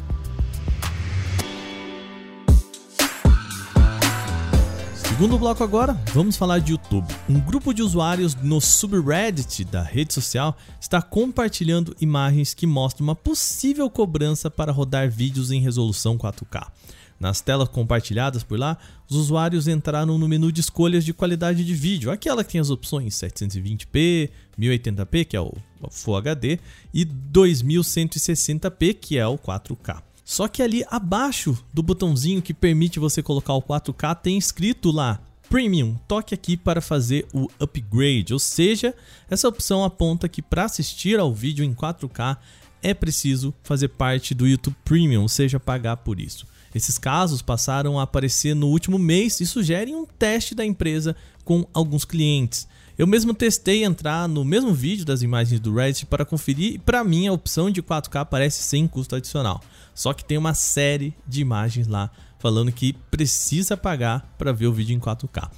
Segundo 4.94 5.38
bloco 5.38 5.64
agora, 5.64 5.94
vamos 6.12 6.36
falar 6.36 6.58
de 6.58 6.72
YouTube. 6.72 7.06
Um 7.26 7.40
grupo 7.40 7.72
de 7.72 7.82
usuários 7.82 8.34
no 8.34 8.60
subreddit 8.60 9.64
da 9.64 9.82
rede 9.82 10.12
social 10.12 10.54
está 10.78 11.00
compartilhando 11.00 11.96
imagens 11.98 12.52
que 12.52 12.66
mostram 12.66 13.06
uma 13.06 13.14
possível 13.14 13.88
cobrança 13.88 14.50
para 14.50 14.72
rodar 14.72 15.10
vídeos 15.10 15.50
em 15.50 15.58
resolução 15.58 16.18
4K. 16.18 16.66
Nas 17.18 17.40
telas 17.40 17.68
compartilhadas 17.68 18.42
por 18.42 18.58
lá, 18.58 18.76
os 19.08 19.16
usuários 19.16 19.66
entraram 19.66 20.18
no 20.18 20.28
menu 20.28 20.52
de 20.52 20.60
escolhas 20.60 21.04
de 21.04 21.14
qualidade 21.14 21.64
de 21.64 21.74
vídeo, 21.74 22.10
aquela 22.10 22.44
que 22.44 22.52
tem 22.52 22.60
as 22.60 22.70
opções 22.70 23.14
720p, 23.14 24.30
1080p, 24.58 25.24
que 25.24 25.36
é 25.36 25.40
o 25.40 25.52
Full 25.90 26.16
HD, 26.16 26.58
e 26.92 27.04
2160p, 27.04 28.94
que 29.00 29.16
é 29.18 29.26
o 29.26 29.38
4K. 29.38 30.02
Só 30.24 30.48
que 30.48 30.62
ali 30.62 30.84
abaixo 30.90 31.56
do 31.72 31.82
botãozinho 31.82 32.42
que 32.42 32.52
permite 32.52 32.98
você 32.98 33.22
colocar 33.22 33.54
o 33.54 33.62
4K 33.62 34.14
tem 34.16 34.36
escrito 34.36 34.90
lá 34.90 35.20
Premium, 35.48 35.96
toque 36.08 36.34
aqui 36.34 36.56
para 36.56 36.80
fazer 36.80 37.26
o 37.32 37.48
upgrade, 37.60 38.32
ou 38.32 38.38
seja, 38.40 38.92
essa 39.30 39.46
opção 39.46 39.84
aponta 39.84 40.28
que 40.28 40.42
para 40.42 40.64
assistir 40.64 41.20
ao 41.20 41.32
vídeo 41.32 41.64
em 41.64 41.72
4K 41.72 42.36
é 42.82 42.92
preciso 42.92 43.54
fazer 43.62 43.88
parte 43.88 44.34
do 44.34 44.46
YouTube 44.46 44.76
Premium, 44.84 45.22
ou 45.22 45.28
seja, 45.28 45.60
pagar 45.60 45.98
por 45.98 46.20
isso. 46.20 46.46
Esses 46.76 46.98
casos 46.98 47.40
passaram 47.40 47.98
a 47.98 48.02
aparecer 48.02 48.54
no 48.54 48.66
último 48.66 48.98
mês 48.98 49.40
e 49.40 49.46
sugerem 49.46 49.96
um 49.96 50.04
teste 50.04 50.54
da 50.54 50.62
empresa 50.62 51.16
com 51.42 51.66
alguns 51.72 52.04
clientes. 52.04 52.68
Eu 52.98 53.06
mesmo 53.06 53.32
testei 53.32 53.82
entrar 53.82 54.28
no 54.28 54.44
mesmo 54.44 54.74
vídeo 54.74 55.02
das 55.02 55.22
imagens 55.22 55.58
do 55.58 55.74
Reddit 55.74 56.04
para 56.04 56.26
conferir 56.26 56.74
e 56.74 56.78
para 56.78 57.02
mim 57.02 57.28
a 57.28 57.32
opção 57.32 57.70
de 57.70 57.82
4K 57.82 58.20
aparece 58.20 58.62
sem 58.62 58.86
custo 58.86 59.16
adicional. 59.16 59.62
Só 59.94 60.12
que 60.12 60.22
tem 60.22 60.36
uma 60.36 60.52
série 60.52 61.14
de 61.26 61.40
imagens 61.40 61.86
lá 61.86 62.10
falando 62.38 62.70
que 62.70 62.92
precisa 63.10 63.74
pagar 63.74 64.34
para 64.36 64.52
ver 64.52 64.66
o 64.66 64.72
vídeo 64.74 64.94
em 64.94 65.00
4K. 65.00 65.48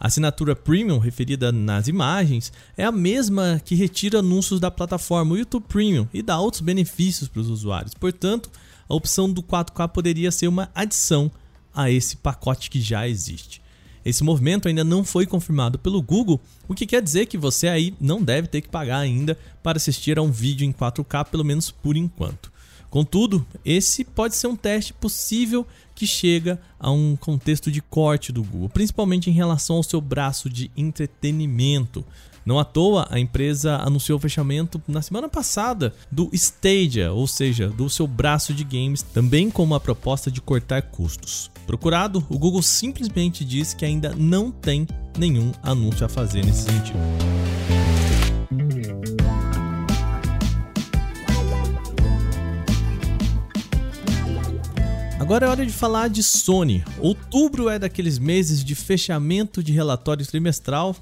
A 0.00 0.08
assinatura 0.08 0.56
Premium 0.56 0.98
referida 0.98 1.52
nas 1.52 1.86
imagens 1.86 2.52
é 2.76 2.84
a 2.84 2.90
mesma 2.90 3.62
que 3.64 3.76
retira 3.76 4.18
anúncios 4.18 4.58
da 4.58 4.72
plataforma 4.72 5.38
YouTube 5.38 5.66
Premium 5.68 6.08
e 6.12 6.20
dá 6.20 6.40
outros 6.40 6.62
benefícios 6.62 7.28
para 7.28 7.42
os 7.42 7.48
usuários. 7.48 7.94
Portanto, 7.94 8.50
a 8.88 8.94
opção 8.94 9.32
do 9.32 9.42
4K 9.42 9.88
poderia 9.88 10.30
ser 10.30 10.48
uma 10.48 10.70
adição 10.74 11.30
a 11.74 11.90
esse 11.90 12.16
pacote 12.16 12.70
que 12.70 12.80
já 12.80 13.08
existe. 13.08 13.62
Esse 14.04 14.22
movimento 14.22 14.68
ainda 14.68 14.84
não 14.84 15.02
foi 15.02 15.26
confirmado 15.26 15.78
pelo 15.78 16.02
Google, 16.02 16.40
o 16.68 16.74
que 16.74 16.86
quer 16.86 17.00
dizer 17.02 17.26
que 17.26 17.38
você 17.38 17.68
aí 17.68 17.94
não 17.98 18.22
deve 18.22 18.48
ter 18.48 18.60
que 18.60 18.68
pagar 18.68 18.98
ainda 18.98 19.38
para 19.62 19.78
assistir 19.78 20.18
a 20.18 20.22
um 20.22 20.30
vídeo 20.30 20.66
em 20.66 20.72
4K, 20.72 21.24
pelo 21.26 21.44
menos 21.44 21.70
por 21.70 21.96
enquanto. 21.96 22.52
Contudo, 22.90 23.44
esse 23.64 24.04
pode 24.04 24.36
ser 24.36 24.46
um 24.46 24.54
teste 24.54 24.92
possível 24.92 25.66
que 25.94 26.06
chega 26.06 26.60
a 26.78 26.90
um 26.90 27.16
contexto 27.16 27.70
de 27.70 27.80
corte 27.80 28.30
do 28.30 28.44
Google, 28.44 28.68
principalmente 28.68 29.30
em 29.30 29.32
relação 29.32 29.76
ao 29.76 29.82
seu 29.82 30.00
braço 30.00 30.48
de 30.50 30.70
entretenimento. 30.76 32.04
Não 32.44 32.58
à 32.58 32.64
toa, 32.64 33.06
a 33.10 33.18
empresa 33.18 33.76
anunciou 33.76 34.18
o 34.18 34.20
fechamento 34.20 34.82
na 34.86 35.00
semana 35.00 35.30
passada 35.30 35.94
do 36.12 36.28
Stadia, 36.32 37.10
ou 37.10 37.26
seja, 37.26 37.68
do 37.68 37.88
seu 37.88 38.06
braço 38.06 38.52
de 38.52 38.64
games, 38.64 39.00
também 39.00 39.50
com 39.50 39.62
uma 39.62 39.80
proposta 39.80 40.30
de 40.30 40.42
cortar 40.42 40.82
custos. 40.82 41.50
Procurado, 41.66 42.22
o 42.28 42.38
Google 42.38 42.60
simplesmente 42.60 43.44
disse 43.44 43.74
que 43.74 43.86
ainda 43.86 44.14
não 44.14 44.50
tem 44.50 44.86
nenhum 45.18 45.52
anúncio 45.62 46.04
a 46.04 46.08
fazer 46.08 46.44
nesse 46.44 46.64
sentido. 46.64 46.98
Agora 55.18 55.46
é 55.46 55.48
hora 55.48 55.64
de 55.64 55.72
falar 55.72 56.08
de 56.08 56.22
Sony. 56.22 56.84
Outubro 56.98 57.70
é 57.70 57.78
daqueles 57.78 58.18
meses 58.18 58.62
de 58.62 58.74
fechamento 58.74 59.62
de 59.62 59.72
relatório 59.72 60.26
trimestral 60.26 60.94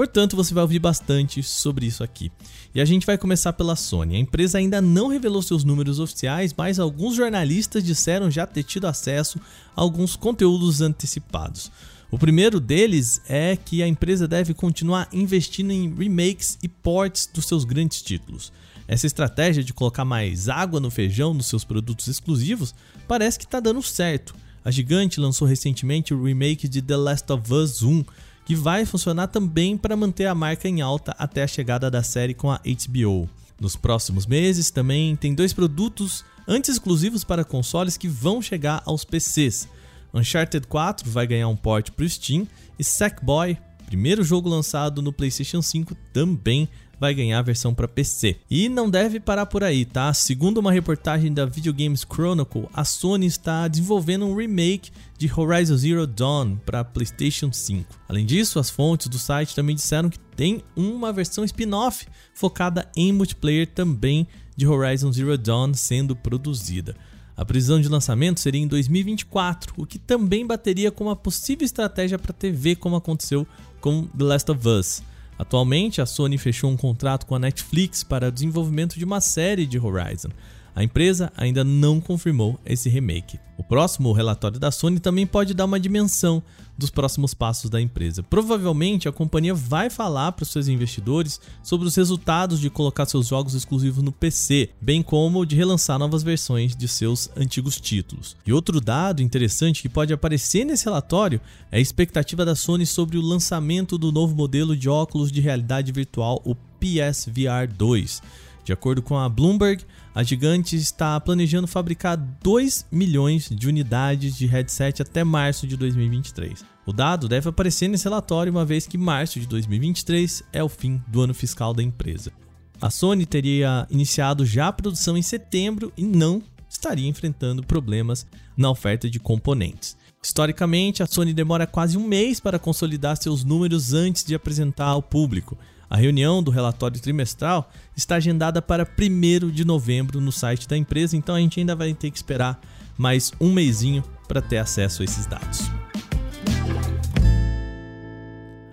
Portanto, 0.00 0.34
você 0.34 0.54
vai 0.54 0.62
ouvir 0.62 0.78
bastante 0.78 1.42
sobre 1.42 1.84
isso 1.84 2.02
aqui. 2.02 2.32
E 2.74 2.80
a 2.80 2.86
gente 2.86 3.04
vai 3.04 3.18
começar 3.18 3.52
pela 3.52 3.76
Sony. 3.76 4.16
A 4.16 4.18
empresa 4.18 4.56
ainda 4.56 4.80
não 4.80 5.08
revelou 5.08 5.42
seus 5.42 5.62
números 5.62 6.00
oficiais, 6.00 6.54
mas 6.56 6.78
alguns 6.78 7.16
jornalistas 7.16 7.84
disseram 7.84 8.30
já 8.30 8.46
ter 8.46 8.62
tido 8.62 8.86
acesso 8.86 9.38
a 9.76 9.82
alguns 9.82 10.16
conteúdos 10.16 10.80
antecipados. 10.80 11.70
O 12.10 12.18
primeiro 12.18 12.58
deles 12.58 13.20
é 13.28 13.58
que 13.62 13.82
a 13.82 13.86
empresa 13.86 14.26
deve 14.26 14.54
continuar 14.54 15.06
investindo 15.12 15.70
em 15.70 15.94
remakes 15.94 16.56
e 16.62 16.66
ports 16.66 17.28
dos 17.30 17.44
seus 17.44 17.64
grandes 17.64 18.00
títulos. 18.00 18.50
Essa 18.88 19.06
estratégia 19.06 19.62
de 19.62 19.74
colocar 19.74 20.06
mais 20.06 20.48
água 20.48 20.80
no 20.80 20.90
feijão 20.90 21.34
nos 21.34 21.44
seus 21.44 21.62
produtos 21.62 22.08
exclusivos 22.08 22.74
parece 23.06 23.38
que 23.38 23.44
está 23.44 23.60
dando 23.60 23.82
certo. 23.82 24.34
A 24.64 24.70
gigante 24.70 25.20
lançou 25.20 25.46
recentemente 25.46 26.14
o 26.14 26.22
remake 26.22 26.68
de 26.68 26.80
The 26.80 26.96
Last 26.96 27.30
of 27.30 27.52
Us 27.52 27.82
1, 27.82 28.02
que 28.50 28.56
vai 28.56 28.84
funcionar 28.84 29.28
também 29.28 29.78
para 29.78 29.96
manter 29.96 30.26
a 30.26 30.34
marca 30.34 30.68
em 30.68 30.80
alta 30.80 31.14
até 31.16 31.44
a 31.44 31.46
chegada 31.46 31.88
da 31.88 32.02
série 32.02 32.34
com 32.34 32.50
a 32.50 32.58
HBO. 32.58 33.30
Nos 33.60 33.76
próximos 33.76 34.26
meses 34.26 34.72
também 34.72 35.14
tem 35.14 35.36
dois 35.36 35.52
produtos 35.52 36.24
antes 36.48 36.70
exclusivos 36.70 37.22
para 37.22 37.44
consoles 37.44 37.96
que 37.96 38.08
vão 38.08 38.42
chegar 38.42 38.82
aos 38.84 39.04
PCs. 39.04 39.68
Uncharted 40.12 40.66
4 40.66 41.08
vai 41.08 41.28
ganhar 41.28 41.46
um 41.46 41.54
port 41.54 41.92
para 41.92 42.04
o 42.04 42.10
Steam 42.10 42.44
e 42.76 42.82
Sackboy, 42.82 43.56
primeiro 43.90 44.22
jogo 44.22 44.48
lançado 44.48 45.02
no 45.02 45.12
PlayStation 45.12 45.60
5, 45.60 45.96
também 46.12 46.68
vai 47.00 47.12
ganhar 47.12 47.40
a 47.40 47.42
versão 47.42 47.74
para 47.74 47.88
PC. 47.88 48.36
E 48.48 48.68
não 48.68 48.88
deve 48.88 49.18
parar 49.18 49.46
por 49.46 49.64
aí, 49.64 49.84
tá? 49.84 50.14
Segundo 50.14 50.58
uma 50.58 50.70
reportagem 50.70 51.34
da 51.34 51.44
Video 51.44 51.74
Games 51.74 52.06
Chronicle, 52.08 52.68
a 52.72 52.84
Sony 52.84 53.26
está 53.26 53.66
desenvolvendo 53.66 54.26
um 54.26 54.36
remake 54.36 54.92
de 55.18 55.28
Horizon 55.28 55.76
Zero 55.76 56.06
Dawn 56.06 56.56
para 56.64 56.84
PlayStation 56.84 57.52
5. 57.52 57.92
Além 58.08 58.24
disso, 58.24 58.60
as 58.60 58.70
fontes 58.70 59.08
do 59.08 59.18
site 59.18 59.56
também 59.56 59.74
disseram 59.74 60.08
que 60.08 60.20
tem 60.36 60.62
uma 60.76 61.12
versão 61.12 61.42
spin-off 61.42 62.06
focada 62.32 62.88
em 62.96 63.12
multiplayer 63.12 63.66
também 63.66 64.24
de 64.56 64.68
Horizon 64.68 65.10
Zero 65.10 65.36
Dawn 65.36 65.74
sendo 65.74 66.14
produzida. 66.14 66.94
A 67.40 67.44
previsão 67.46 67.80
de 67.80 67.88
lançamento 67.88 68.38
seria 68.38 68.60
em 68.60 68.66
2024, 68.66 69.72
o 69.78 69.86
que 69.86 69.98
também 69.98 70.46
bateria 70.46 70.90
com 70.90 71.04
uma 71.04 71.16
possível 71.16 71.64
estratégia 71.64 72.18
para 72.18 72.34
TV, 72.34 72.76
como 72.76 72.96
aconteceu 72.96 73.46
com 73.80 74.06
The 74.08 74.24
Last 74.24 74.50
of 74.50 74.68
Us. 74.68 75.02
Atualmente, 75.38 76.02
a 76.02 76.06
Sony 76.06 76.36
fechou 76.36 76.70
um 76.70 76.76
contrato 76.76 77.24
com 77.24 77.34
a 77.34 77.38
Netflix 77.38 78.04
para 78.04 78.28
o 78.28 78.30
desenvolvimento 78.30 78.98
de 78.98 79.06
uma 79.06 79.22
série 79.22 79.64
de 79.64 79.78
Horizon. 79.78 80.28
A 80.76 80.84
empresa 80.84 81.32
ainda 81.34 81.64
não 81.64 81.98
confirmou 81.98 82.60
esse 82.66 82.90
remake. 82.90 83.40
O 83.56 83.64
próximo 83.64 84.12
relatório 84.12 84.60
da 84.60 84.70
Sony 84.70 85.00
também 85.00 85.26
pode 85.26 85.54
dar 85.54 85.64
uma 85.64 85.80
dimensão 85.80 86.42
dos 86.80 86.90
próximos 86.90 87.34
passos 87.34 87.70
da 87.70 87.80
empresa. 87.80 88.22
Provavelmente 88.22 89.08
a 89.08 89.12
companhia 89.12 89.54
vai 89.54 89.88
falar 89.88 90.32
para 90.32 90.42
os 90.42 90.48
seus 90.48 90.66
investidores 90.66 91.40
sobre 91.62 91.86
os 91.86 91.94
resultados 91.94 92.58
de 92.58 92.68
colocar 92.70 93.06
seus 93.06 93.28
jogos 93.28 93.54
exclusivos 93.54 94.02
no 94.02 94.10
PC, 94.10 94.70
bem 94.80 95.02
como 95.02 95.46
de 95.46 95.54
relançar 95.54 95.98
novas 95.98 96.22
versões 96.22 96.74
de 96.74 96.88
seus 96.88 97.30
antigos 97.36 97.80
títulos. 97.80 98.36
E 98.44 98.52
outro 98.52 98.80
dado 98.80 99.22
interessante 99.22 99.82
que 99.82 99.88
pode 99.88 100.12
aparecer 100.12 100.64
nesse 100.64 100.86
relatório 100.86 101.40
é 101.70 101.76
a 101.76 101.80
expectativa 101.80 102.44
da 102.44 102.56
Sony 102.56 102.86
sobre 102.86 103.18
o 103.18 103.22
lançamento 103.22 103.98
do 103.98 104.10
novo 104.10 104.34
modelo 104.34 104.76
de 104.76 104.88
óculos 104.88 105.30
de 105.30 105.40
realidade 105.40 105.92
virtual, 105.92 106.42
o 106.44 106.54
PSVR 106.54 107.70
2. 107.76 108.22
De 108.64 108.72
acordo 108.72 109.02
com 109.02 109.16
a 109.16 109.28
Bloomberg, 109.28 109.84
a 110.14 110.22
gigante 110.22 110.76
está 110.76 111.18
planejando 111.20 111.66
fabricar 111.66 112.16
2 112.16 112.86
milhões 112.90 113.48
de 113.48 113.68
unidades 113.68 114.36
de 114.36 114.46
headset 114.46 115.02
até 115.02 115.24
março 115.24 115.66
de 115.66 115.76
2023. 115.76 116.64
O 116.86 116.92
dado 116.92 117.28
deve 117.28 117.48
aparecer 117.48 117.88
nesse 117.88 118.04
relatório, 118.04 118.52
uma 118.52 118.64
vez 118.64 118.86
que 118.86 118.98
março 118.98 119.38
de 119.38 119.46
2023 119.46 120.42
é 120.52 120.62
o 120.62 120.68
fim 120.68 121.02
do 121.06 121.20
ano 121.20 121.34
fiscal 121.34 121.72
da 121.72 121.82
empresa. 121.82 122.32
A 122.80 122.90
Sony 122.90 123.26
teria 123.26 123.86
iniciado 123.90 124.46
já 124.46 124.68
a 124.68 124.72
produção 124.72 125.16
em 125.16 125.22
setembro 125.22 125.92
e 125.96 126.02
não 126.02 126.42
estaria 126.68 127.08
enfrentando 127.08 127.62
problemas 127.62 128.26
na 128.56 128.70
oferta 128.70 129.10
de 129.10 129.20
componentes. 129.20 129.96
Historicamente, 130.22 131.02
a 131.02 131.06
Sony 131.06 131.32
demora 131.32 131.66
quase 131.66 131.96
um 131.96 132.06
mês 132.06 132.40
para 132.40 132.58
consolidar 132.58 133.16
seus 133.16 133.42
números 133.42 133.92
antes 133.92 134.24
de 134.24 134.34
apresentar 134.34 134.86
ao 134.86 135.02
público. 135.02 135.56
A 135.90 135.96
reunião 135.96 136.40
do 136.40 136.52
relatório 136.52 137.00
trimestral 137.00 137.68
está 137.96 138.14
agendada 138.14 138.62
para 138.62 138.86
1 138.98 139.50
de 139.50 139.64
novembro 139.64 140.20
no 140.20 140.30
site 140.30 140.68
da 140.68 140.76
empresa, 140.76 141.16
então 141.16 141.34
a 141.34 141.40
gente 141.40 141.58
ainda 141.58 141.74
vai 141.74 141.92
ter 141.92 142.10
que 142.12 142.16
esperar 142.16 142.60
mais 142.96 143.32
um 143.40 143.52
mêsinho 143.52 144.04
para 144.28 144.40
ter 144.40 144.58
acesso 144.58 145.02
a 145.02 145.04
esses 145.04 145.26
dados. 145.26 145.68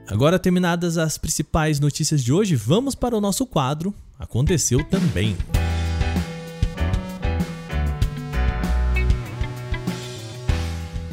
Agora 0.08 0.38
terminadas 0.38 0.98
as 0.98 1.18
principais 1.18 1.80
notícias 1.80 2.24
de 2.24 2.32
hoje, 2.32 2.56
vamos 2.56 2.94
para 2.94 3.18
o 3.18 3.20
nosso 3.20 3.46
quadro 3.46 3.94
Aconteceu 4.20 4.84
também. 4.84 5.38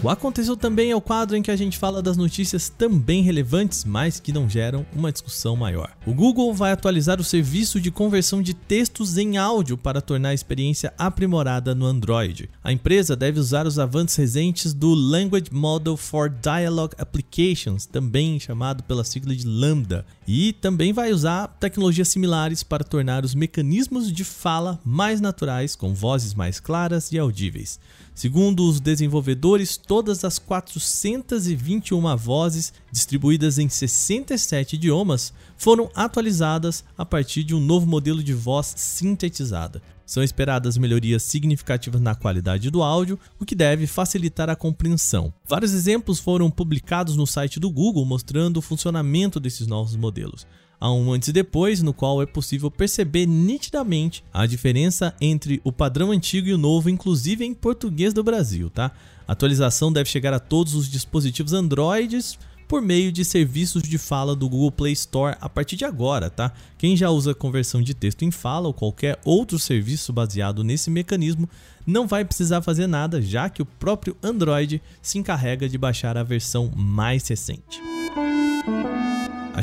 O 0.04 0.10
Aconteceu 0.10 0.54
Também 0.54 0.90
é 0.90 0.94
o 0.94 1.00
quadro 1.00 1.34
em 1.34 1.40
que 1.40 1.50
a 1.50 1.56
gente 1.56 1.78
fala 1.78 2.02
das 2.02 2.18
notícias 2.18 2.68
também 2.68 3.22
relevantes, 3.22 3.86
mas 3.86 4.20
que 4.20 4.34
não 4.34 4.46
geram 4.46 4.84
uma 4.94 5.10
discussão 5.10 5.56
maior. 5.56 5.96
O 6.04 6.12
Google 6.12 6.52
vai 6.52 6.72
atualizar 6.72 7.18
o 7.18 7.24
serviço 7.24 7.80
de 7.80 7.90
conversão 7.90 8.42
de 8.42 8.52
textos 8.52 9.16
em 9.16 9.38
áudio 9.38 9.78
para 9.78 10.02
tornar 10.02 10.28
a 10.28 10.34
experiência 10.34 10.92
aprimorada 10.98 11.74
no 11.74 11.86
Android. 11.86 12.50
A 12.62 12.70
empresa 12.70 13.16
deve 13.16 13.40
usar 13.40 13.66
os 13.66 13.78
avanços 13.78 14.16
recentes 14.16 14.74
do 14.74 14.92
Language 14.92 15.50
Model 15.50 15.96
for 15.96 16.28
Dialogue 16.28 16.96
Applications, 16.98 17.86
também 17.86 18.38
chamado 18.38 18.82
pela 18.82 19.04
sigla 19.04 19.34
de 19.34 19.46
Lambda, 19.46 20.04
e 20.28 20.52
também 20.52 20.92
vai 20.92 21.12
usar 21.12 21.48
tecnologias 21.58 22.08
similares 22.08 22.62
para 22.62 22.84
tornar 22.84 23.24
os 23.24 23.34
mecanismos 23.34 24.12
de 24.12 24.22
fala 24.22 24.78
mais 24.84 25.18
naturais, 25.22 25.74
com 25.74 25.94
vozes 25.94 26.34
mais 26.34 26.60
claras 26.60 27.10
e 27.10 27.18
audíveis. 27.18 27.80
Segundo 28.14 28.68
os 28.68 28.78
desenvolvedores, 28.78 29.76
todas 29.76 30.24
as 30.24 30.38
421 30.38 32.16
vozes 32.16 32.72
distribuídas 32.92 33.58
em 33.58 33.68
67 33.68 34.76
idiomas 34.76 35.32
foram 35.56 35.90
atualizadas 35.96 36.84
a 36.96 37.04
partir 37.04 37.42
de 37.42 37.56
um 37.56 37.60
novo 37.60 37.86
modelo 37.86 38.22
de 38.22 38.32
voz 38.32 38.72
sintetizada. 38.76 39.82
São 40.06 40.22
esperadas 40.22 40.78
melhorias 40.78 41.24
significativas 41.24 42.00
na 42.00 42.14
qualidade 42.14 42.70
do 42.70 42.82
áudio, 42.82 43.18
o 43.40 43.44
que 43.44 43.54
deve 43.54 43.86
facilitar 43.86 44.48
a 44.48 44.54
compreensão. 44.54 45.34
Vários 45.48 45.72
exemplos 45.72 46.20
foram 46.20 46.50
publicados 46.50 47.16
no 47.16 47.26
site 47.26 47.58
do 47.58 47.70
Google 47.70 48.04
mostrando 48.04 48.58
o 48.58 48.62
funcionamento 48.62 49.40
desses 49.40 49.66
novos 49.66 49.96
modelos. 49.96 50.46
Há 50.84 50.92
um 50.92 51.14
antes 51.14 51.28
e 51.28 51.32
depois, 51.32 51.80
no 51.80 51.94
qual 51.94 52.20
é 52.20 52.26
possível 52.26 52.70
perceber 52.70 53.24
nitidamente 53.24 54.22
a 54.30 54.44
diferença 54.44 55.14
entre 55.18 55.58
o 55.64 55.72
padrão 55.72 56.10
antigo 56.10 56.46
e 56.46 56.52
o 56.52 56.58
novo, 56.58 56.90
inclusive 56.90 57.42
em 57.42 57.54
português 57.54 58.12
do 58.12 58.22
Brasil, 58.22 58.68
tá? 58.68 58.90
A 59.26 59.32
atualização 59.32 59.90
deve 59.90 60.10
chegar 60.10 60.34
a 60.34 60.38
todos 60.38 60.74
os 60.74 60.86
dispositivos 60.86 61.54
Androids 61.54 62.38
por 62.68 62.82
meio 62.82 63.10
de 63.10 63.24
serviços 63.24 63.82
de 63.82 63.96
fala 63.96 64.36
do 64.36 64.46
Google 64.46 64.70
Play 64.70 64.92
Store 64.92 65.38
a 65.40 65.48
partir 65.48 65.76
de 65.76 65.86
agora, 65.86 66.28
tá? 66.28 66.52
Quem 66.76 66.94
já 66.94 67.08
usa 67.08 67.34
conversão 67.34 67.80
de 67.80 67.94
texto 67.94 68.22
em 68.22 68.30
fala 68.30 68.66
ou 68.66 68.74
qualquer 68.74 69.18
outro 69.24 69.58
serviço 69.58 70.12
baseado 70.12 70.62
nesse 70.62 70.90
mecanismo 70.90 71.48
não 71.86 72.06
vai 72.06 72.26
precisar 72.26 72.60
fazer 72.60 72.86
nada, 72.86 73.22
já 73.22 73.48
que 73.48 73.62
o 73.62 73.66
próprio 73.66 74.14
Android 74.22 74.82
se 75.00 75.16
encarrega 75.16 75.66
de 75.66 75.78
baixar 75.78 76.18
a 76.18 76.22
versão 76.22 76.70
mais 76.76 77.26
recente. 77.26 77.80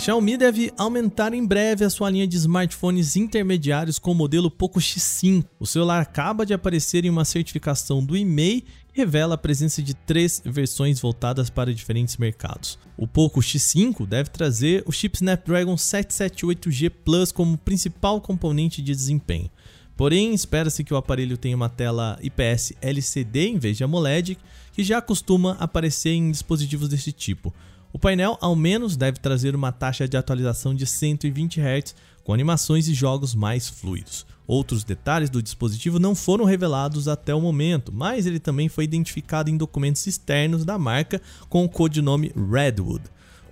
Xiaomi 0.01 0.35
deve 0.35 0.73
aumentar 0.79 1.31
em 1.31 1.45
breve 1.45 1.85
a 1.85 1.89
sua 1.91 2.09
linha 2.09 2.25
de 2.25 2.35
smartphones 2.35 3.15
intermediários 3.15 3.99
com 3.99 4.13
o 4.13 4.15
modelo 4.15 4.49
Poco 4.49 4.79
X5. 4.79 5.45
O 5.59 5.65
celular 5.67 6.01
acaba 6.01 6.43
de 6.43 6.55
aparecer 6.55 7.05
em 7.05 7.09
uma 7.11 7.23
certificação 7.23 8.03
do 8.03 8.17
IMEI 8.17 8.63
revela 8.91 9.35
a 9.35 9.37
presença 9.37 9.79
de 9.79 9.93
três 9.93 10.41
versões 10.43 10.99
voltadas 10.99 11.51
para 11.51 11.71
diferentes 11.71 12.17
mercados. 12.17 12.79
O 12.97 13.07
Poco 13.07 13.41
X5 13.41 14.07
deve 14.07 14.31
trazer 14.31 14.83
o 14.87 14.91
chip 14.91 15.17
Snapdragon 15.17 15.75
778G 15.75 16.89
Plus 17.05 17.31
como 17.31 17.55
principal 17.55 18.19
componente 18.19 18.81
de 18.81 18.95
desempenho. 18.95 19.51
Porém, 19.95 20.33
espera-se 20.33 20.83
que 20.83 20.95
o 20.95 20.97
aparelho 20.97 21.37
tenha 21.37 21.55
uma 21.55 21.69
tela 21.69 22.17
IPS 22.23 22.73
LCD 22.81 23.49
em 23.49 23.59
vez 23.59 23.77
de 23.77 23.83
AMOLED, 23.83 24.35
que 24.73 24.83
já 24.83 24.99
costuma 24.99 25.51
aparecer 25.59 26.09
em 26.09 26.31
dispositivos 26.31 26.89
desse 26.89 27.11
tipo. 27.11 27.53
O 27.93 27.99
painel, 27.99 28.37
ao 28.39 28.55
menos, 28.55 28.95
deve 28.95 29.19
trazer 29.19 29.55
uma 29.55 29.71
taxa 29.71 30.07
de 30.07 30.15
atualização 30.15 30.73
de 30.73 30.85
120 30.85 31.59
Hz, 31.59 31.95
com 32.23 32.33
animações 32.33 32.87
e 32.87 32.93
jogos 32.93 33.35
mais 33.35 33.67
fluidos. 33.67 34.25
Outros 34.47 34.83
detalhes 34.83 35.29
do 35.29 35.41
dispositivo 35.41 35.99
não 35.99 36.15
foram 36.15 36.45
revelados 36.45 37.07
até 37.07 37.33
o 37.33 37.41
momento, 37.41 37.91
mas 37.91 38.25
ele 38.25 38.39
também 38.39 38.69
foi 38.69 38.85
identificado 38.85 39.49
em 39.49 39.57
documentos 39.57 40.05
externos 40.07 40.63
da 40.63 40.77
marca 40.77 41.21
com 41.49 41.63
o 41.63 41.69
codinome 41.69 42.31
Redwood. 42.35 43.03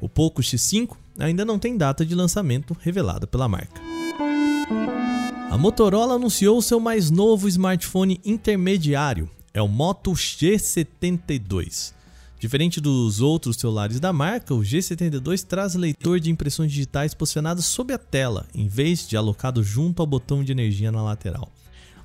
O 0.02 0.08
Poco 0.08 0.42
X5 0.42 0.96
ainda 1.18 1.44
não 1.44 1.60
tem 1.60 1.78
data 1.78 2.06
de 2.06 2.16
lançamento 2.16 2.76
revelada 2.80 3.28
pela 3.28 3.48
marca. 3.48 3.82
A 5.50 5.58
Motorola 5.58 6.16
anunciou 6.16 6.62
seu 6.62 6.80
mais 6.80 7.10
novo 7.10 7.48
smartphone 7.48 8.22
intermediário, 8.24 9.30
é 9.54 9.62
o 9.62 9.68
Moto 9.68 10.12
G72. 10.12 11.99
Diferente 12.40 12.80
dos 12.80 13.20
outros 13.20 13.58
celulares 13.58 14.00
da 14.00 14.14
marca, 14.14 14.54
o 14.54 14.62
G72 14.62 15.44
traz 15.44 15.76
leitor 15.76 16.22
de 16.22 16.32
impressões 16.32 16.72
digitais 16.72 17.14
posicionado 17.14 17.62
sob 17.62 17.94
a 17.94 17.98
tela, 17.98 18.46
em 18.56 18.66
vez 18.66 19.06
de 19.06 19.18
alocado 19.18 19.62
junto 19.62 20.02
ao 20.02 20.08
botão 20.08 20.42
de 20.42 20.54
energia 20.54 20.90
na 20.90 21.04
lateral. 21.04 21.52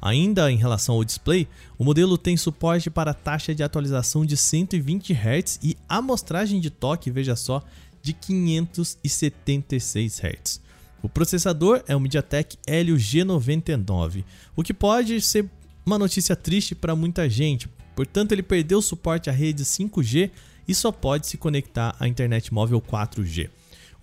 Ainda 0.02 0.50
em 0.50 0.56
relação 0.56 0.96
ao 0.96 1.04
display, 1.04 1.46
o 1.78 1.84
modelo 1.84 2.18
tem 2.18 2.36
suporte 2.36 2.90
para 2.90 3.14
taxa 3.14 3.54
de 3.54 3.62
atualização 3.62 4.26
de 4.26 4.36
120 4.36 5.12
Hz 5.12 5.60
e 5.62 5.76
amostragem 5.88 6.60
de 6.60 6.68
toque, 6.68 7.12
veja 7.12 7.36
só, 7.36 7.62
de 8.02 8.12
576 8.12 10.20
Hz. 10.20 10.60
O 11.00 11.08
processador 11.08 11.80
é 11.86 11.94
o 11.94 12.00
MediaTek 12.00 12.58
Helio 12.66 12.96
G99, 12.96 14.24
o 14.56 14.64
que 14.64 14.74
pode 14.74 15.20
ser 15.20 15.48
uma 15.86 15.98
notícia 15.98 16.34
triste 16.34 16.74
para 16.74 16.96
muita 16.96 17.28
gente, 17.28 17.68
Portanto, 17.94 18.32
ele 18.32 18.42
perdeu 18.42 18.78
o 18.78 18.82
suporte 18.82 19.30
à 19.30 19.32
rede 19.32 19.64
5G 19.64 20.30
e 20.66 20.74
só 20.74 20.90
pode 20.90 21.26
se 21.26 21.36
conectar 21.36 21.94
à 21.98 22.08
internet 22.08 22.52
móvel 22.52 22.80
4G. 22.80 23.50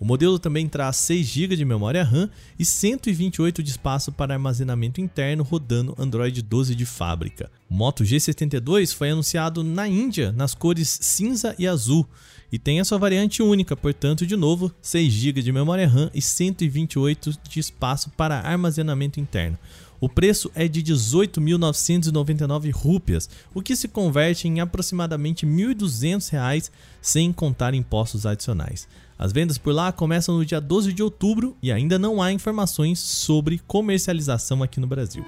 O 0.02 0.04
modelo 0.04 0.36
também 0.36 0.68
traz 0.68 0.96
6 0.96 1.24
GB 1.24 1.54
de 1.54 1.64
memória 1.64 2.02
RAM 2.02 2.28
e 2.58 2.64
128 2.64 3.62
de 3.62 3.70
espaço 3.70 4.10
para 4.10 4.34
armazenamento 4.34 5.00
interno 5.00 5.44
rodando 5.44 5.94
Android 5.96 6.42
12 6.42 6.74
de 6.74 6.84
fábrica. 6.84 7.48
O 7.70 7.74
Moto 7.74 8.02
G72 8.02 8.92
foi 8.92 9.10
anunciado 9.10 9.62
na 9.62 9.86
Índia 9.86 10.32
nas 10.32 10.56
cores 10.56 10.98
cinza 11.00 11.54
e 11.56 11.68
azul 11.68 12.04
e 12.50 12.58
tem 12.58 12.80
a 12.80 12.84
sua 12.84 12.98
variante 12.98 13.44
única, 13.44 13.76
portanto, 13.76 14.26
de 14.26 14.34
novo, 14.34 14.74
6 14.82 15.12
GB 15.12 15.40
de 15.40 15.52
memória 15.52 15.86
RAM 15.86 16.10
e 16.12 16.20
128 16.20 17.38
de 17.48 17.60
espaço 17.60 18.10
para 18.10 18.40
armazenamento 18.40 19.20
interno. 19.20 19.56
O 20.02 20.08
preço 20.08 20.50
é 20.56 20.66
de 20.66 20.82
18.999 20.82 22.72
rúpias, 22.72 23.30
o 23.54 23.62
que 23.62 23.76
se 23.76 23.86
converte 23.86 24.48
em 24.48 24.58
aproximadamente 24.58 25.46
R$ 25.46 25.52
1.200 25.76 26.72
sem 27.00 27.32
contar 27.32 27.72
impostos 27.72 28.26
adicionais. 28.26 28.88
As 29.16 29.32
vendas 29.32 29.58
por 29.58 29.72
lá 29.72 29.92
começam 29.92 30.36
no 30.36 30.44
dia 30.44 30.60
12 30.60 30.92
de 30.92 31.04
outubro 31.04 31.56
e 31.62 31.70
ainda 31.70 32.00
não 32.00 32.20
há 32.20 32.32
informações 32.32 32.98
sobre 32.98 33.60
comercialização 33.64 34.60
aqui 34.60 34.80
no 34.80 34.88
Brasil. 34.88 35.24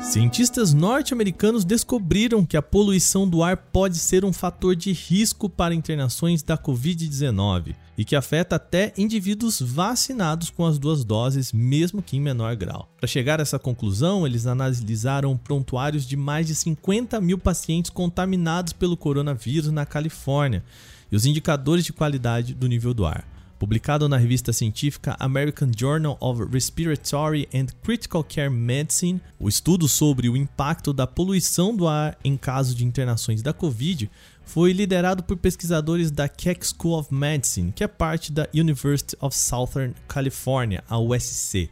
Cientistas 0.00 0.72
norte-americanos 0.72 1.64
descobriram 1.64 2.46
que 2.46 2.56
a 2.56 2.62
poluição 2.62 3.28
do 3.28 3.42
ar 3.42 3.56
pode 3.56 3.98
ser 3.98 4.24
um 4.24 4.32
fator 4.32 4.76
de 4.76 4.92
risco 4.92 5.48
para 5.48 5.74
internações 5.74 6.40
da 6.44 6.56
Covid-19 6.56 7.74
e 7.98 8.04
que 8.04 8.14
afeta 8.14 8.54
até 8.54 8.92
indivíduos 8.96 9.60
vacinados 9.60 10.50
com 10.50 10.64
as 10.64 10.78
duas 10.78 11.04
doses, 11.04 11.52
mesmo 11.52 12.00
que 12.00 12.16
em 12.16 12.20
menor 12.20 12.54
grau. 12.54 12.88
Para 12.96 13.08
chegar 13.08 13.40
a 13.40 13.42
essa 13.42 13.58
conclusão, 13.58 14.24
eles 14.24 14.46
analisaram 14.46 15.36
prontuários 15.36 16.06
de 16.06 16.16
mais 16.16 16.46
de 16.46 16.54
50 16.54 17.20
mil 17.20 17.36
pacientes 17.36 17.90
contaminados 17.90 18.72
pelo 18.72 18.96
coronavírus 18.96 19.72
na 19.72 19.84
Califórnia 19.84 20.62
e 21.10 21.16
os 21.16 21.26
indicadores 21.26 21.84
de 21.84 21.92
qualidade 21.92 22.54
do 22.54 22.68
nível 22.68 22.94
do 22.94 23.04
ar. 23.04 23.26
Publicado 23.58 24.08
na 24.08 24.16
revista 24.16 24.52
científica 24.52 25.16
American 25.18 25.72
Journal 25.76 26.16
of 26.20 26.44
Respiratory 26.44 27.48
and 27.52 27.66
Critical 27.82 28.22
Care 28.22 28.48
Medicine, 28.48 29.20
o 29.40 29.48
estudo 29.48 29.88
sobre 29.88 30.28
o 30.28 30.36
impacto 30.36 30.92
da 30.92 31.08
poluição 31.08 31.74
do 31.74 31.88
ar 31.88 32.16
em 32.22 32.36
caso 32.36 32.72
de 32.72 32.84
internações 32.84 33.42
da 33.42 33.52
Covid 33.52 34.08
foi 34.48 34.72
liderado 34.72 35.22
por 35.22 35.36
pesquisadores 35.36 36.10
da 36.10 36.26
Keck 36.26 36.66
School 36.66 36.98
of 36.98 37.12
Medicine, 37.12 37.70
que 37.70 37.84
é 37.84 37.86
parte 37.86 38.32
da 38.32 38.48
University 38.54 39.14
of 39.20 39.36
Southern 39.36 39.92
California, 40.08 40.82
a 40.88 40.98
USC. 40.98 41.70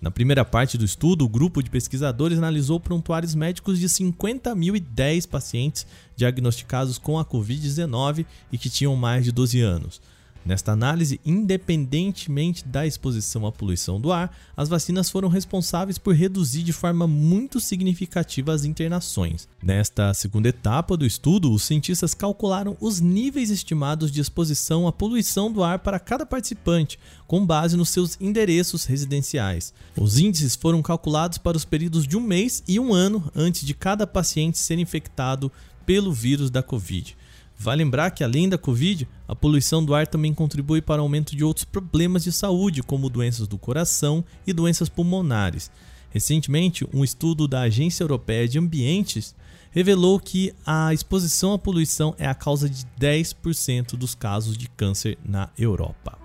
Na 0.00 0.10
primeira 0.10 0.44
parte 0.44 0.76
do 0.76 0.84
estudo, 0.84 1.24
o 1.24 1.28
grupo 1.28 1.62
de 1.62 1.70
pesquisadores 1.70 2.36
analisou 2.36 2.80
prontuários 2.80 3.36
médicos 3.36 3.78
de 3.78 3.86
50.010 3.86 5.28
pacientes 5.28 5.86
diagnosticados 6.16 6.98
com 6.98 7.16
a 7.16 7.24
Covid-19 7.24 8.26
e 8.50 8.58
que 8.58 8.68
tinham 8.68 8.96
mais 8.96 9.24
de 9.24 9.30
12 9.30 9.60
anos. 9.60 10.00
Nesta 10.44 10.72
análise, 10.72 11.20
independentemente 11.24 12.66
da 12.66 12.86
exposição 12.86 13.46
à 13.46 13.52
poluição 13.52 14.00
do 14.00 14.10
ar, 14.10 14.34
as 14.56 14.68
vacinas 14.68 15.10
foram 15.10 15.28
responsáveis 15.28 15.98
por 15.98 16.14
reduzir 16.14 16.62
de 16.62 16.72
forma 16.72 17.06
muito 17.06 17.60
significativa 17.60 18.52
as 18.52 18.64
internações. 18.64 19.46
Nesta 19.62 20.14
segunda 20.14 20.48
etapa 20.48 20.96
do 20.96 21.04
estudo, 21.04 21.52
os 21.52 21.62
cientistas 21.62 22.14
calcularam 22.14 22.76
os 22.80 23.00
níveis 23.00 23.50
estimados 23.50 24.10
de 24.10 24.20
exposição 24.20 24.88
à 24.88 24.92
poluição 24.92 25.52
do 25.52 25.62
ar 25.62 25.80
para 25.80 26.00
cada 26.00 26.24
participante, 26.24 26.98
com 27.26 27.44
base 27.44 27.76
nos 27.76 27.90
seus 27.90 28.16
endereços 28.20 28.86
residenciais. 28.86 29.74
Os 29.96 30.18
índices 30.18 30.56
foram 30.56 30.80
calculados 30.80 31.38
para 31.38 31.56
os 31.56 31.64
períodos 31.64 32.06
de 32.06 32.16
um 32.16 32.20
mês 32.20 32.62
e 32.66 32.80
um 32.80 32.94
ano 32.94 33.30
antes 33.34 33.66
de 33.66 33.74
cada 33.74 34.06
paciente 34.06 34.58
ser 34.58 34.78
infectado 34.78 35.52
pelo 35.84 36.12
vírus 36.12 36.50
da 36.50 36.62
Covid. 36.62 37.16
Vale 37.62 37.84
lembrar 37.84 38.10
que 38.12 38.24
além 38.24 38.48
da 38.48 38.56
Covid, 38.56 39.06
a 39.28 39.36
poluição 39.36 39.84
do 39.84 39.94
ar 39.94 40.06
também 40.06 40.32
contribui 40.32 40.80
para 40.80 41.02
o 41.02 41.04
aumento 41.04 41.36
de 41.36 41.44
outros 41.44 41.66
problemas 41.66 42.24
de 42.24 42.32
saúde, 42.32 42.82
como 42.82 43.10
doenças 43.10 43.46
do 43.46 43.58
coração 43.58 44.24
e 44.46 44.52
doenças 44.54 44.88
pulmonares. 44.88 45.70
Recentemente, 46.08 46.88
um 46.90 47.04
estudo 47.04 47.46
da 47.46 47.60
Agência 47.60 48.02
Europeia 48.02 48.48
de 48.48 48.58
Ambientes 48.58 49.34
revelou 49.70 50.18
que 50.18 50.54
a 50.64 50.94
exposição 50.94 51.52
à 51.52 51.58
poluição 51.58 52.14
é 52.18 52.26
a 52.26 52.34
causa 52.34 52.66
de 52.66 52.86
10% 52.98 53.90
dos 53.90 54.14
casos 54.14 54.56
de 54.56 54.66
câncer 54.66 55.18
na 55.22 55.50
Europa. 55.58 56.18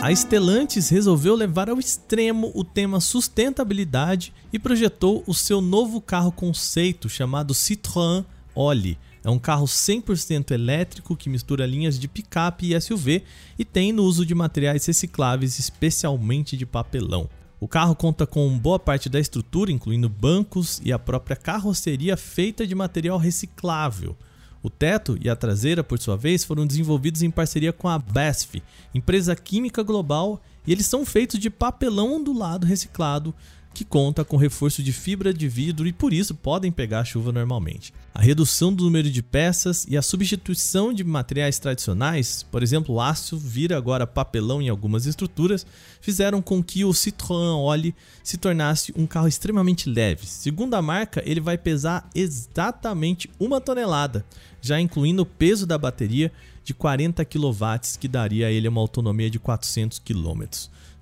A 0.00 0.14
Stellantis 0.14 0.90
resolveu 0.90 1.34
levar 1.34 1.68
ao 1.68 1.80
extremo 1.80 2.52
o 2.54 2.62
tema 2.62 3.00
sustentabilidade 3.00 4.32
e 4.52 4.60
projetou 4.60 5.24
o 5.26 5.34
seu 5.34 5.60
novo 5.60 6.00
carro 6.00 6.30
conceito 6.30 7.08
chamado 7.08 7.52
Citroën 7.52 8.24
Oli 8.54 8.96
é 9.24 9.30
um 9.30 9.38
carro 9.38 9.66
100% 9.66 10.50
elétrico 10.50 11.16
que 11.16 11.28
mistura 11.28 11.66
linhas 11.66 11.98
de 11.98 12.08
picape 12.08 12.72
e 12.72 12.80
SUV 12.80 13.22
e 13.58 13.64
tem 13.64 13.92
no 13.92 14.02
uso 14.02 14.26
de 14.26 14.34
materiais 14.34 14.84
recicláveis, 14.84 15.58
especialmente 15.58 16.56
de 16.56 16.66
papelão. 16.66 17.28
O 17.60 17.68
carro 17.68 17.94
conta 17.94 18.26
com 18.26 18.58
boa 18.58 18.78
parte 18.78 19.08
da 19.08 19.20
estrutura, 19.20 19.70
incluindo 19.70 20.08
bancos 20.08 20.80
e 20.84 20.92
a 20.92 20.98
própria 20.98 21.36
carroceria 21.36 22.16
feita 22.16 22.66
de 22.66 22.74
material 22.74 23.18
reciclável. 23.18 24.16
O 24.60 24.68
teto 24.68 25.16
e 25.20 25.28
a 25.28 25.36
traseira, 25.36 25.84
por 25.84 25.98
sua 25.98 26.16
vez, 26.16 26.44
foram 26.44 26.66
desenvolvidos 26.66 27.22
em 27.22 27.30
parceria 27.30 27.72
com 27.72 27.88
a 27.88 27.98
BASF, 27.98 28.60
empresa 28.92 29.36
química 29.36 29.82
global, 29.82 30.40
e 30.66 30.72
eles 30.72 30.86
são 30.86 31.06
feitos 31.06 31.38
de 31.38 31.50
papelão 31.50 32.14
ondulado 32.14 32.66
reciclado, 32.66 33.32
que 33.74 33.84
conta 33.84 34.24
com 34.24 34.36
reforço 34.36 34.82
de 34.82 34.92
fibra 34.92 35.32
de 35.32 35.48
vidro 35.48 35.86
e 35.86 35.92
por 35.92 36.12
isso 36.12 36.34
podem 36.34 36.70
pegar 36.70 37.04
chuva 37.04 37.32
normalmente. 37.32 37.92
A 38.14 38.20
redução 38.20 38.72
do 38.72 38.84
número 38.84 39.10
de 39.10 39.22
peças 39.22 39.86
e 39.88 39.96
a 39.96 40.02
substituição 40.02 40.92
de 40.92 41.02
materiais 41.02 41.58
tradicionais, 41.58 42.42
por 42.42 42.62
exemplo, 42.62 43.00
aço 43.00 43.38
vira 43.38 43.76
agora 43.76 44.06
papelão 44.06 44.60
em 44.60 44.68
algumas 44.68 45.06
estruturas, 45.06 45.66
fizeram 46.00 46.42
com 46.42 46.62
que 46.62 46.84
o 46.84 46.90
Citroën 46.90 47.56
Oli 47.56 47.94
se 48.22 48.36
tornasse 48.36 48.92
um 48.96 49.06
carro 49.06 49.28
extremamente 49.28 49.88
leve. 49.88 50.26
Segundo 50.26 50.74
a 50.74 50.82
marca, 50.82 51.22
ele 51.24 51.40
vai 51.40 51.56
pesar 51.56 52.08
exatamente 52.14 53.30
uma 53.40 53.60
tonelada, 53.60 54.24
já 54.60 54.78
incluindo 54.78 55.22
o 55.22 55.26
peso 55.26 55.66
da 55.66 55.78
bateria 55.78 56.30
de 56.64 56.74
40 56.74 57.24
kW, 57.24 57.98
que 57.98 58.06
daria 58.06 58.46
a 58.46 58.50
ele 58.50 58.68
uma 58.68 58.80
autonomia 58.80 59.30
de 59.30 59.38
400 59.38 59.98
km. 59.98 60.42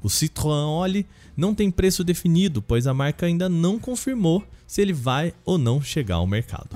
O 0.03 0.09
Citroën 0.09 0.67
Oli 0.67 1.07
não 1.37 1.55
tem 1.55 1.71
preço 1.71 2.03
definido, 2.03 2.63
pois 2.63 2.87
a 2.87 2.95
marca 2.95 3.27
ainda 3.27 3.49
não 3.49 3.79
confirmou 3.79 4.43
se 4.67 4.81
ele 4.81 4.93
vai 4.93 5.33
ou 5.45 5.59
não 5.59 5.83
chegar 5.83 6.17
ao 6.17 6.27
mercado. 6.27 6.71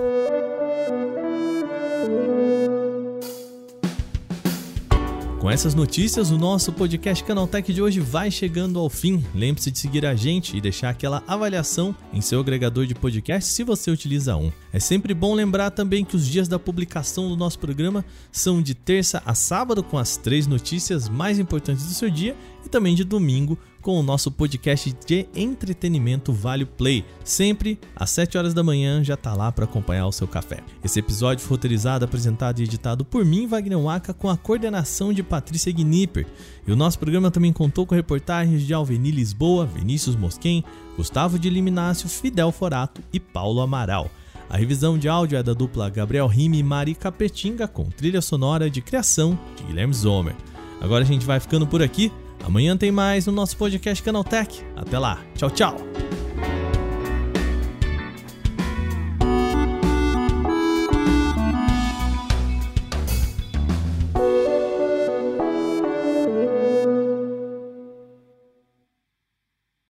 Com 5.44 5.50
essas 5.50 5.74
notícias, 5.74 6.30
o 6.30 6.38
nosso 6.38 6.72
podcast 6.72 7.22
Canaltech 7.22 7.70
de 7.70 7.83
hoje 7.83 8.00
vai 8.00 8.30
chegando 8.30 8.78
ao 8.78 8.88
fim. 8.88 9.22
Lembre-se 9.35 9.70
de 9.70 9.78
seguir 9.78 10.07
a 10.07 10.14
gente 10.14 10.57
e 10.57 10.61
deixar 10.61 10.88
aquela 10.88 11.22
avaliação 11.28 11.94
em 12.14 12.22
seu 12.22 12.40
agregador 12.40 12.87
de 12.87 12.94
podcast 12.94 13.52
se 13.52 13.62
você 13.62 13.90
utiliza 13.90 14.35
um. 14.37 14.50
É 14.72 14.80
sempre 14.80 15.12
bom 15.12 15.35
lembrar 15.35 15.70
também 15.70 16.02
que 16.02 16.16
os 16.16 16.26
dias 16.26 16.48
da 16.48 16.59
publicação 16.59 17.28
do 17.28 17.37
nosso 17.37 17.59
programa 17.59 18.02
são 18.33 18.62
de 18.62 18.74
terça 18.74 19.22
a 19.26 19.35
sábado 19.35 19.83
com 19.83 19.98
as 19.98 20.16
três 20.16 20.46
notícias 20.46 21.11
mais 21.11 21.38
importantes 21.38 21.85
do 21.85 21.92
seu 21.92 22.09
dia 22.09 22.35
e 22.64 22.68
também 22.70 22.94
de 22.94 23.04
domingo 23.04 23.59
com 23.85 24.01
o 24.01 24.03
nosso 24.03 24.31
podcast 24.31 24.97
de 25.07 25.27
entretenimento 25.37 26.33
Vale 26.33 26.64
Play. 26.64 27.05
Sempre 27.23 27.79
às 27.94 28.09
7 28.09 28.38
horas 28.38 28.55
da 28.55 28.64
manhã 28.64 29.05
já 29.05 29.14
tá 29.14 29.35
lá 29.35 29.53
para 29.53 29.66
acompanhar 29.66 30.07
o 30.07 30.12
seu 30.12 30.27
café. 30.27 30.61
Esse 30.83 31.01
episódio 31.01 31.44
foi 31.44 31.59
roteirizado, 31.59 32.03
apresentado 32.03 32.61
e 32.61 32.64
editado 32.64 33.05
por 33.05 33.27
mim, 33.27 33.47
Wagner 33.47 33.79
Waka, 33.79 34.14
com 34.14 34.31
a 34.31 34.38
coordenação 34.38 35.12
de 35.12 35.23
Patrícia 35.23 35.70
Gnipper. 35.70 36.27
E 36.66 36.73
o 36.73 36.77
nosso 36.77 36.99
programa 36.99 37.31
também 37.31 37.53
contou 37.53 37.85
com 37.85 37.94
reportagens 37.94 38.62
de 38.62 38.73
Alveni 38.73 39.11
Lisboa, 39.11 39.66
Vinícius 39.66 40.16
Mosquen, 40.16 40.64
Gustavo 40.97 41.38
de 41.38 41.51
Liminácio, 41.51 42.09
Fidel 42.09 42.51
Forato 42.51 43.03
e 43.12 43.20
Paulo 43.20 43.61
Amaral. 43.61 44.11
A 44.49 44.57
revisão 44.57 44.97
de 44.97 45.11
áudio 45.11 45.37
é 45.37 45.42
da 45.42 45.53
dupla 45.53 45.90
Gabriel 45.90 46.27
Rime 46.27 46.59
e 46.59 46.62
Mari 46.62 46.94
Capetinga, 46.94 47.68
com 47.68 47.85
trilha 47.85 48.23
sonora 48.23 48.70
de 48.70 48.81
criação 48.81 49.38
de 49.57 49.64
Guilherme 49.64 49.92
Zomer. 49.92 50.35
Agora 50.81 51.05
a 51.05 51.07
gente 51.07 51.27
vai 51.27 51.38
ficando 51.38 51.66
por 51.66 51.83
aqui. 51.83 52.11
Amanhã 52.44 52.76
tem 52.76 52.92
mais 52.92 53.26
no 53.26 53.33
nosso 53.33 53.57
podcast 53.57 54.02
Canaltech. 54.02 54.62
Até 54.76 54.98
lá. 54.98 55.18
Tchau, 55.35 55.50
tchau. 55.50 55.76